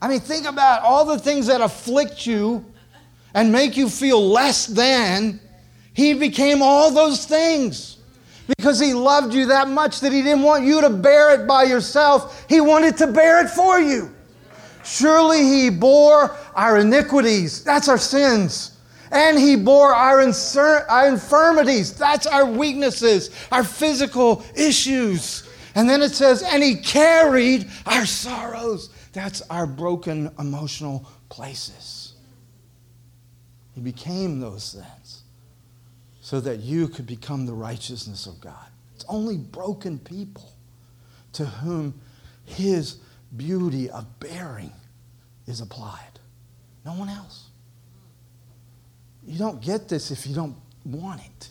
[0.02, 2.66] I mean, think about all the things that afflict you
[3.34, 5.40] and make you feel less than.
[5.94, 8.00] He became all those things
[8.58, 11.64] because he loved you that much that he didn't want you to bear it by
[11.64, 12.46] yourself.
[12.50, 14.14] He wanted to bear it for you.
[14.88, 18.72] Surely he bore our iniquities, that's our sins.
[19.12, 25.48] And he bore our, our infirmities, that's our weaknesses, our physical issues.
[25.76, 32.14] And then it says, and he carried our sorrows, that's our broken emotional places.
[33.76, 35.24] He became those things
[36.22, 38.66] so that you could become the righteousness of God.
[38.96, 40.52] It's only broken people
[41.34, 42.00] to whom
[42.46, 42.98] his
[43.36, 44.72] beauty of bearing
[45.48, 46.20] is applied.
[46.86, 47.48] No one else.
[49.26, 50.56] You don't get this if you don't
[50.86, 51.50] want it.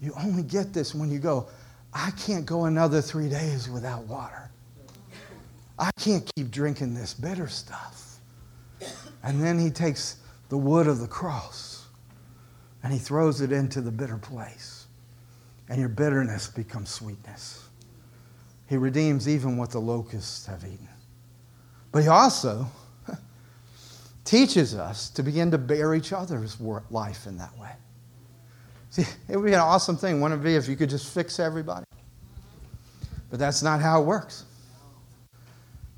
[0.00, 1.48] You only get this when you go,
[1.92, 4.50] I can't go another three days without water.
[5.78, 8.18] I can't keep drinking this bitter stuff.
[9.22, 10.16] And then he takes
[10.48, 11.86] the wood of the cross
[12.82, 14.86] and he throws it into the bitter place.
[15.68, 17.69] And your bitterness becomes sweetness.
[18.70, 20.88] He redeems even what the locusts have eaten.
[21.90, 22.68] But he also
[24.24, 26.56] teaches us to begin to bear each other's
[26.88, 27.72] life in that way.
[28.90, 31.40] See, it would be an awesome thing, wouldn't it be, if you could just fix
[31.40, 31.84] everybody?
[33.28, 34.44] But that's not how it works.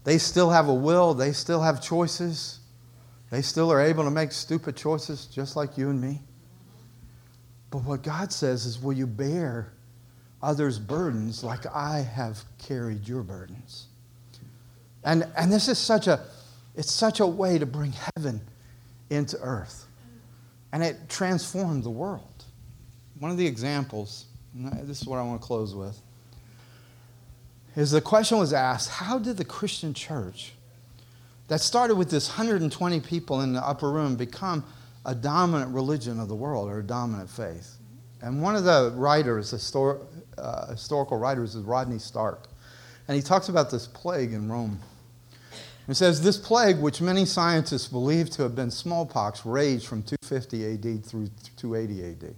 [0.04, 2.60] They still have a will, they still have choices,
[3.30, 6.22] they still are able to make stupid choices just like you and me.
[7.70, 9.74] But what God says is, Will you bear
[10.42, 13.86] others' burdens like I have carried your burdens?
[15.04, 16.24] And, and this is such a,
[16.74, 18.40] it's such a way to bring heaven
[19.10, 19.86] into earth.
[20.72, 22.44] And it transformed the world.
[23.18, 26.00] One of the examples, this is what I want to close with,
[27.76, 30.52] is the question was asked how did the Christian church
[31.48, 34.64] that started with this 120 people in the upper room become
[35.04, 37.76] a dominant religion of the world or a dominant faith?
[38.22, 40.00] And one of the writers, histor-
[40.38, 42.46] uh, historical writers, is Rodney Stark.
[43.08, 44.78] And he talks about this plague in Rome.
[45.88, 50.74] It says, This plague, which many scientists believe to have been smallpox, raged from 250
[50.74, 52.34] AD through 280 AD.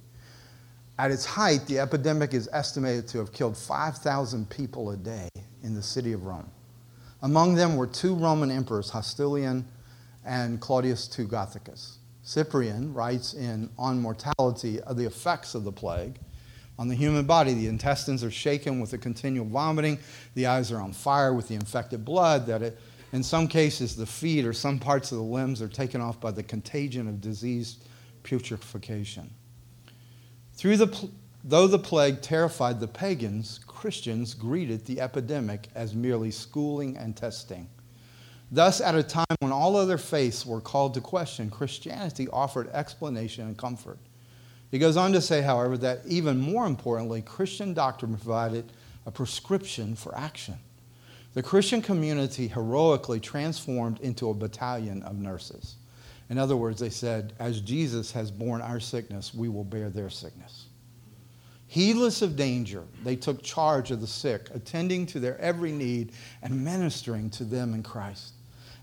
[0.98, 5.28] At its height, the epidemic is estimated to have killed 5,000 people a day
[5.62, 6.48] in the city of Rome.
[7.20, 9.66] Among them were two Roman emperors, Hostilian
[10.24, 11.96] and Claudius II Gothicus.
[12.24, 16.18] Cyprian writes in On Mortality of the effects of the plague.
[16.78, 19.98] On the human body, the intestines are shaken with a continual vomiting,
[20.34, 22.80] the eyes are on fire with the infected blood, that it,
[23.12, 26.32] in some cases, the feet or some parts of the limbs are taken off by
[26.32, 27.76] the contagion of disease
[28.24, 29.28] putrefaction.
[30.54, 31.10] Through the,
[31.44, 37.68] though the plague terrified the pagans, Christians greeted the epidemic as merely schooling and testing.
[38.54, 43.48] Thus, at a time when all other faiths were called to question, Christianity offered explanation
[43.48, 43.98] and comfort.
[44.70, 48.70] He goes on to say, however, that even more importantly, Christian doctrine provided
[49.06, 50.54] a prescription for action.
[51.32, 55.74] The Christian community heroically transformed into a battalion of nurses.
[56.30, 60.10] In other words, they said, as Jesus has borne our sickness, we will bear their
[60.10, 60.66] sickness.
[61.66, 66.64] Heedless of danger, they took charge of the sick, attending to their every need and
[66.64, 68.33] ministering to them in Christ.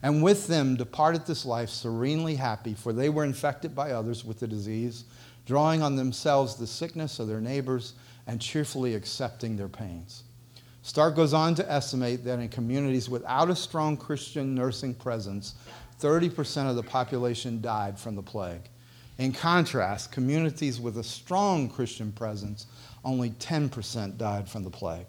[0.03, 4.39] And with them departed this life serenely happy, for they were infected by others with
[4.39, 5.03] the disease,
[5.45, 7.93] drawing on themselves the sickness of their neighbors
[8.27, 10.23] and cheerfully accepting their pains.
[10.83, 15.53] Stark goes on to estimate that in communities without a strong Christian nursing presence,
[15.99, 18.69] 30% of the population died from the plague.
[19.19, 22.65] In contrast, communities with a strong Christian presence,
[23.05, 25.05] only 10% died from the plague.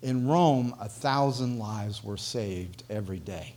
[0.00, 3.54] In Rome, a thousand lives were saved every day.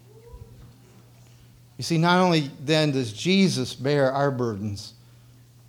[1.78, 4.94] You see, not only then does Jesus bear our burdens,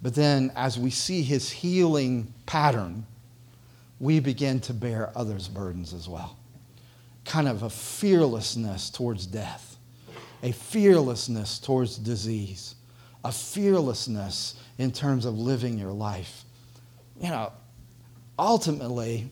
[0.03, 3.07] but then as we see his healing pattern,
[4.01, 6.37] we begin to bear others' burdens as well.
[7.25, 9.75] Kind of a fearlessness towards death
[10.45, 12.75] a fearlessness towards disease,
[13.25, 16.45] a fearlessness in terms of living your life.
[17.19, 17.51] You know,
[18.39, 19.31] ultimately,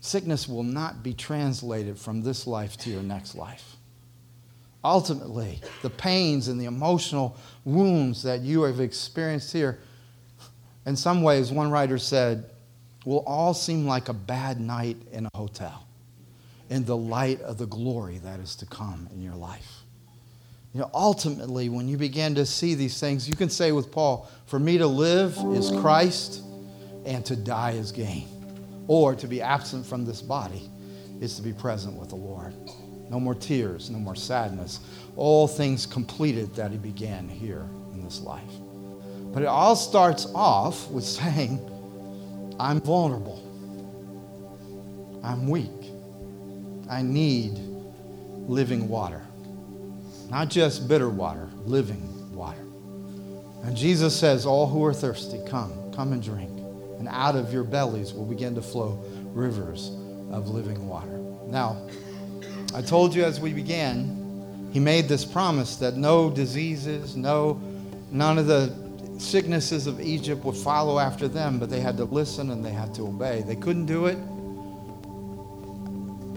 [0.00, 3.76] sickness will not be translated from this life to your next life.
[4.88, 7.36] Ultimately, the pains and the emotional
[7.66, 9.80] wounds that you have experienced here,
[10.86, 12.48] in some ways, one writer said,
[13.04, 15.86] will all seem like a bad night in a hotel
[16.70, 19.82] in the light of the glory that is to come in your life.
[20.72, 24.26] You know, ultimately, when you begin to see these things, you can say with Paul,
[24.46, 26.42] For me to live is Christ,
[27.04, 28.26] and to die is gain.
[28.86, 30.70] Or to be absent from this body
[31.20, 32.54] is to be present with the Lord.
[33.10, 34.80] No more tears, no more sadness.
[35.16, 38.42] All things completed that he began here in this life.
[39.32, 41.58] But it all starts off with saying,
[42.58, 43.44] I'm vulnerable.
[45.22, 45.70] I'm weak.
[46.90, 47.58] I need
[48.48, 49.22] living water.
[50.30, 52.64] Not just bitter water, living water.
[53.64, 56.50] And Jesus says, All who are thirsty, come, come and drink.
[56.98, 59.02] And out of your bellies will begin to flow
[59.32, 59.90] rivers
[60.30, 61.18] of living water.
[61.46, 61.88] Now,
[62.74, 67.60] I told you as we began, he made this promise that no diseases, no
[68.10, 68.72] none of the
[69.18, 72.94] sicknesses of Egypt would follow after them, but they had to listen and they had
[72.94, 73.42] to obey.
[73.42, 74.18] They couldn't do it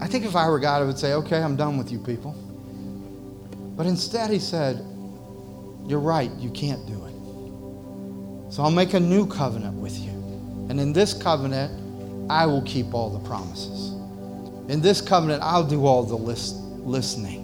[0.02, 2.32] I think if I were God, I would say, okay, I'm done with you people.
[3.78, 4.84] But instead, he said,
[5.86, 8.52] You're right, you can't do it.
[8.52, 10.10] So I'll make a new covenant with you.
[10.70, 11.72] And in this covenant,
[12.32, 13.91] I will keep all the promises.
[14.72, 17.44] In this covenant, I'll do all the list, listening.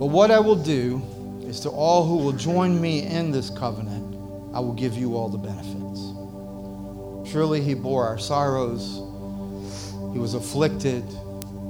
[0.00, 1.00] But what I will do
[1.46, 4.12] is to all who will join me in this covenant,
[4.52, 7.30] I will give you all the benefits.
[7.30, 8.96] Surely he bore our sorrows,
[10.12, 11.04] he was afflicted.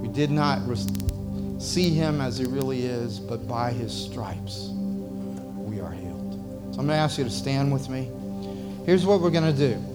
[0.01, 0.63] We did not
[1.61, 6.33] see him as he really is, but by his stripes we are healed.
[6.73, 8.11] So I'm going to ask you to stand with me.
[8.87, 9.92] Here's what we're going to do.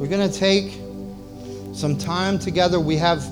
[0.00, 0.72] We're going to take
[1.74, 2.80] some time together.
[2.80, 3.22] We have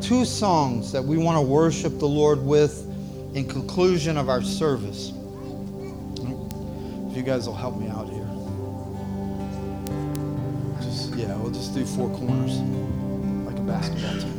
[0.00, 2.90] two songs that we want to worship the Lord with
[3.34, 5.12] in conclusion of our service.
[7.10, 8.26] If you guys will help me out here.
[10.80, 12.56] Just yeah, we'll just do four corners
[13.44, 14.33] like a basketball team.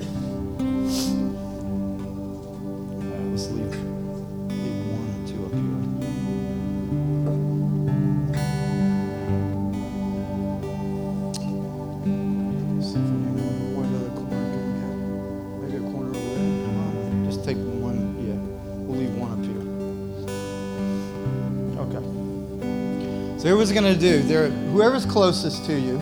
[23.76, 24.22] We're gonna do.
[24.22, 25.98] There, whoever's closest to you.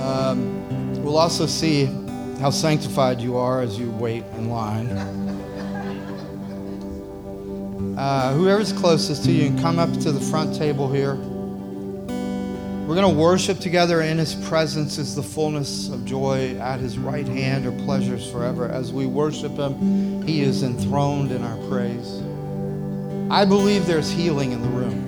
[0.00, 1.84] Um, we'll also see
[2.40, 4.88] how sanctified you are as you wait in line.
[7.96, 11.14] Uh, whoever's closest to you, can come up to the front table here.
[11.14, 16.56] We're going to worship together in His presence is the fullness of joy.
[16.58, 18.68] At His right hand are pleasures forever.
[18.68, 22.20] As we worship Him, He is enthroned in our praise.
[23.30, 25.03] I believe there's healing in the room.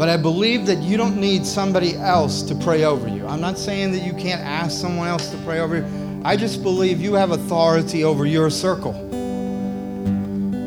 [0.00, 3.26] But I believe that you don't need somebody else to pray over you.
[3.26, 6.22] I'm not saying that you can't ask someone else to pray over you.
[6.24, 8.94] I just believe you have authority over your circle.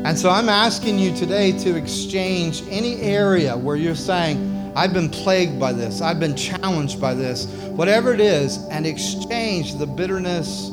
[0.06, 5.10] And so I'm asking you today to exchange any area where you're saying, I've been
[5.10, 10.68] plagued by this, I've been challenged by this, whatever it is, and exchange the bitterness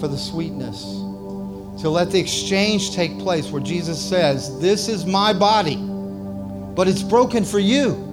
[0.00, 0.84] for the sweetness.
[1.82, 5.89] To let the exchange take place where Jesus says, This is my body,
[6.74, 8.06] but it's broken for you.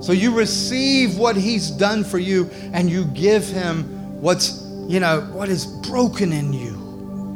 [0.00, 3.84] So you receive what he's done for you and you give him
[4.20, 6.74] what's, you know, what is broken in you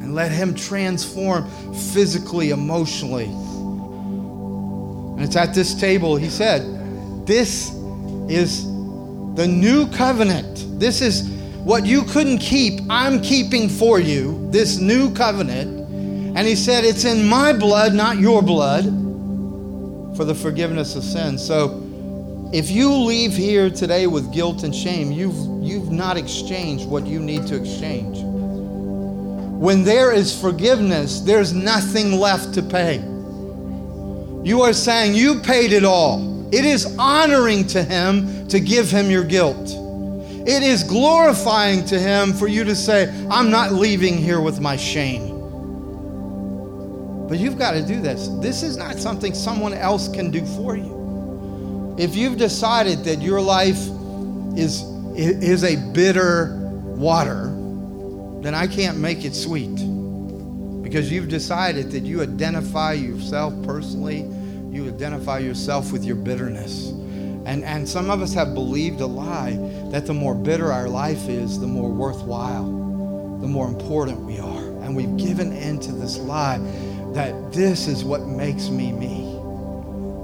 [0.01, 1.47] and let him transform
[1.93, 3.27] physically, emotionally.
[5.15, 6.63] And it's at this table, he said,
[7.27, 7.71] This
[8.29, 8.65] is
[9.35, 10.81] the new covenant.
[10.81, 11.29] This is
[11.65, 15.81] what you couldn't keep, I'm keeping for you, this new covenant.
[16.37, 18.85] And he said, It's in my blood, not your blood,
[20.17, 21.45] for the forgiveness of sins.
[21.45, 21.81] So
[22.53, 27.19] if you leave here today with guilt and shame, you've, you've not exchanged what you
[27.19, 28.19] need to exchange.
[29.61, 32.97] When there is forgiveness, there's nothing left to pay.
[34.45, 36.35] You are saying, You paid it all.
[36.55, 39.71] It is honoring to Him to give Him your guilt.
[40.47, 44.77] It is glorifying to Him for you to say, I'm not leaving here with my
[44.77, 45.34] shame.
[47.35, 48.29] But you've got to do this.
[48.41, 51.97] This is not something someone else can do for you.
[51.99, 53.89] If you've decided that your life
[54.57, 54.85] is,
[55.17, 56.55] is a bitter
[56.85, 57.47] water,
[58.41, 59.75] then I can't make it sweet.
[60.81, 64.21] Because you've decided that you identify yourself personally,
[64.71, 66.91] you identify yourself with your bitterness.
[67.47, 69.57] And, and some of us have believed a lie
[69.91, 72.63] that the more bitter our life is, the more worthwhile,
[73.41, 74.69] the more important we are.
[74.85, 76.61] And we've given in to this lie
[77.15, 79.39] that this is what makes me me.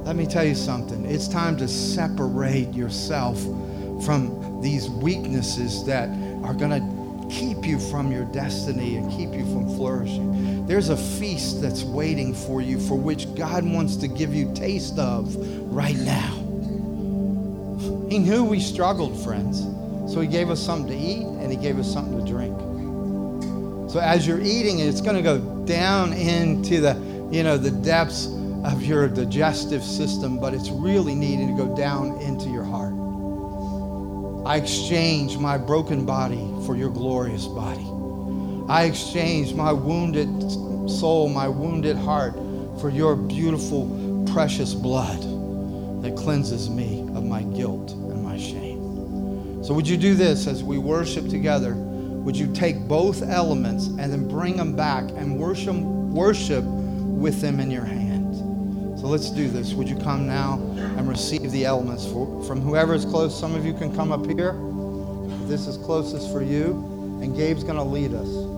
[0.05, 1.05] Let me tell you something.
[1.07, 3.41] It's time to separate yourself
[4.05, 6.09] from these weaknesses that
[6.43, 10.67] are going to keep you from your destiny and keep you from flourishing.
[10.67, 14.99] There's a feast that's waiting for you for which God wants to give you taste
[14.99, 15.37] of
[15.73, 16.35] right now.
[18.11, 19.61] He knew we struggled, friends.
[20.13, 22.59] So he gave us something to eat and he gave us something to drink.
[23.91, 26.95] So as you're eating, it's going to go down into the,
[27.33, 28.27] you know, the depths
[28.63, 32.95] of your digestive system, but it's really needing to go down into your heart.
[34.47, 37.85] I exchange my broken body for your glorious body.
[38.69, 40.29] I exchange my wounded
[40.89, 42.35] soul, my wounded heart
[42.81, 45.21] for your beautiful, precious blood
[46.05, 49.65] that cleanses me of my guilt and my shame.
[49.65, 51.90] So, would you do this as we worship together?
[52.25, 57.61] Would you take both elements and then bring them back and worship, worship with them
[57.61, 58.37] in your hand?
[59.01, 59.73] So let's do this.
[59.73, 63.39] Would you come now and receive the elements for, from whoever is close?
[63.39, 64.53] Some of you can come up here.
[65.49, 66.73] This is closest for you.
[67.23, 68.50] and Gabe's going to lead us.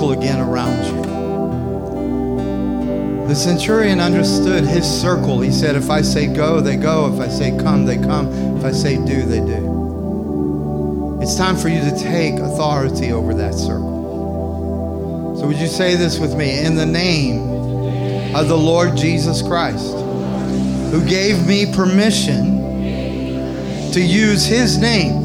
[0.00, 0.94] Circle again around you.
[3.28, 5.40] The centurion understood his circle.
[5.42, 7.12] He said, If I say go, they go.
[7.12, 8.28] If I say come, they come.
[8.56, 11.18] If I say do, they do.
[11.20, 15.36] It's time for you to take authority over that circle.
[15.38, 16.64] So, would you say this with me?
[16.64, 19.92] In the name of the Lord Jesus Christ,
[20.92, 22.58] who gave me permission
[23.92, 25.20] to use his name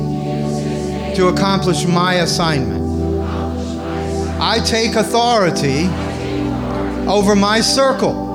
[1.16, 2.85] to accomplish my assignment.
[4.40, 5.86] I take authority
[7.08, 8.26] over my circle.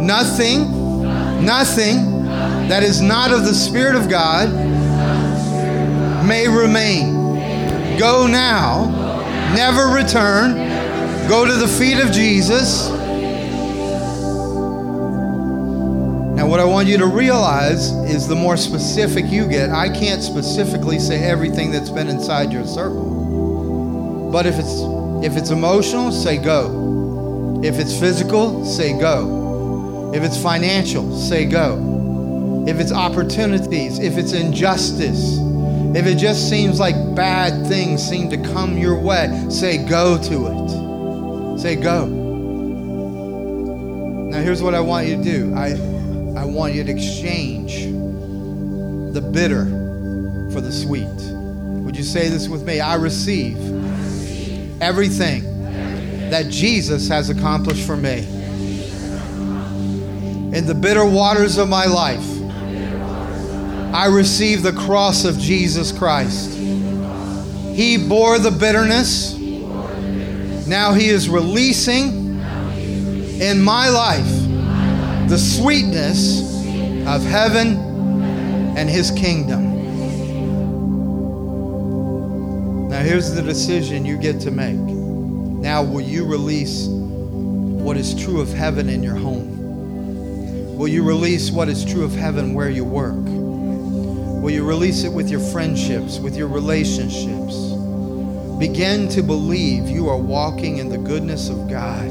[0.00, 1.04] Nothing,
[1.44, 2.26] nothing
[2.68, 4.48] that is not of the Spirit of God
[6.26, 7.98] may remain.
[7.98, 8.86] Go now,
[9.54, 10.56] never return.
[11.28, 12.88] Go to the feet of Jesus.
[16.34, 20.22] Now, what I want you to realize is the more specific you get, I can't
[20.22, 23.31] specifically say everything that's been inside your circle.
[24.32, 24.80] But if it's
[25.22, 27.60] if it's emotional, say go.
[27.62, 30.10] If it's physical, say go.
[30.14, 32.64] If it's financial, say go.
[32.66, 35.38] If it's opportunities, if it's injustice,
[35.94, 40.46] if it just seems like bad things seem to come your way, say go to
[40.46, 41.58] it.
[41.60, 42.06] Say go.
[44.30, 45.54] Now here's what I want you to do.
[45.54, 45.72] I
[46.40, 47.84] I want you to exchange
[49.12, 49.66] the bitter
[50.52, 51.06] for the sweet.
[51.84, 52.80] Would you say this with me?
[52.80, 53.58] I receive
[54.82, 55.44] everything
[56.30, 58.26] that Jesus has accomplished for me.
[60.56, 62.26] In the bitter waters of my life,
[63.94, 66.58] I receive the cross of Jesus Christ.
[66.58, 69.38] He bore the bitterness.
[70.66, 72.40] Now he is releasing
[73.40, 76.40] in my life the sweetness
[77.06, 77.76] of heaven
[78.76, 79.71] and his kingdom.
[83.02, 84.76] Now, here's the decision you get to make.
[84.76, 90.76] Now, will you release what is true of heaven in your home?
[90.76, 93.16] Will you release what is true of heaven where you work?
[93.16, 97.72] Will you release it with your friendships, with your relationships?
[98.60, 102.06] Begin to believe you are walking in the goodness of God,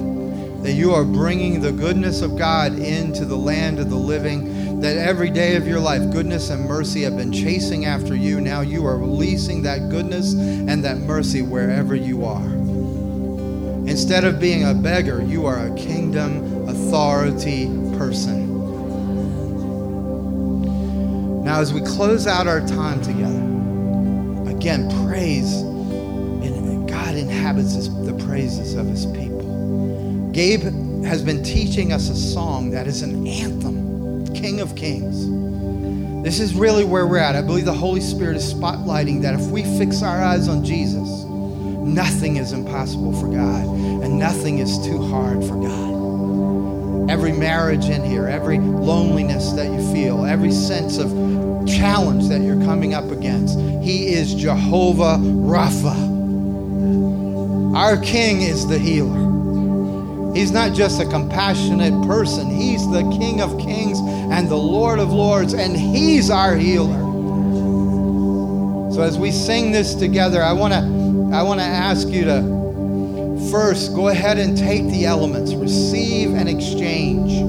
[0.61, 4.97] that you are bringing the goodness of God into the land of the living, that
[4.97, 8.41] every day of your life, goodness and mercy have been chasing after you.
[8.41, 12.47] Now you are releasing that goodness and that mercy wherever you are.
[13.87, 17.67] Instead of being a beggar, you are a kingdom authority
[17.97, 18.49] person.
[21.43, 23.41] Now, as we close out our time together,
[24.49, 30.31] again, praise, and God inhabits the praises of his people.
[30.31, 30.63] Gabe
[31.03, 33.80] has been teaching us a song that is an anthem,
[34.35, 35.27] King of Kings.
[36.23, 37.35] This is really where we're at.
[37.35, 41.23] I believe the Holy Spirit is spotlighting that if we fix our eyes on Jesus,
[41.25, 47.09] nothing is impossible for God, and nothing is too hard for God.
[47.09, 51.09] every marriage in here, every loneliness that you feel, every sense of
[51.67, 53.59] challenge that you're coming up against.
[53.83, 56.09] He is Jehovah Rapha.
[57.75, 59.19] Our King is the healer.
[60.33, 63.90] He's not just a compassionate person, He's the King of kings
[64.31, 66.99] and the Lord of lords, and He's our healer.
[68.93, 70.79] So as we sing this together, I want to
[71.35, 76.47] I want to ask you to first go ahead and take the elements, receive and
[76.47, 77.41] exchange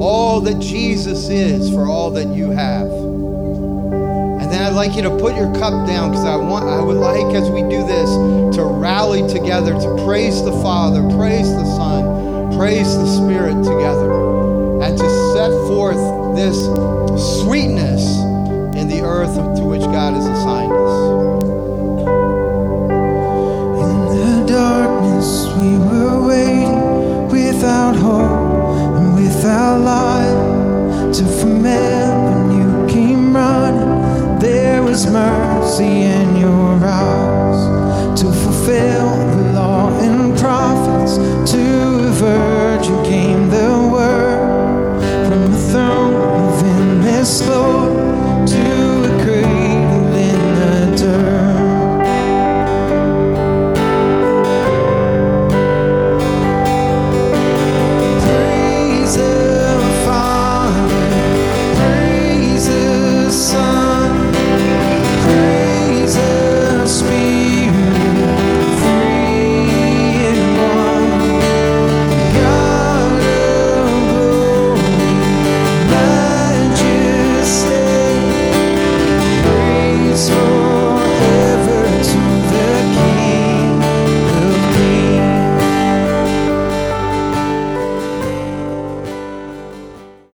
[0.00, 2.86] all that Jesus is for all that you have.
[2.86, 6.96] And then I'd like you to put your cup down because I want I would
[6.96, 8.10] like as we do this
[8.56, 14.32] to rally together to praise the Father, praise the Son, praise the Spirit together
[14.82, 16.56] and to set forth this
[17.42, 18.02] sweetness
[18.74, 20.94] in the earth to which God has assigned us.
[23.82, 31.12] In the darkness, we were waiting without hope and without light.
[31.14, 34.38] Till from heaven you came running.
[34.38, 39.01] There was mercy in your eyes to fulfill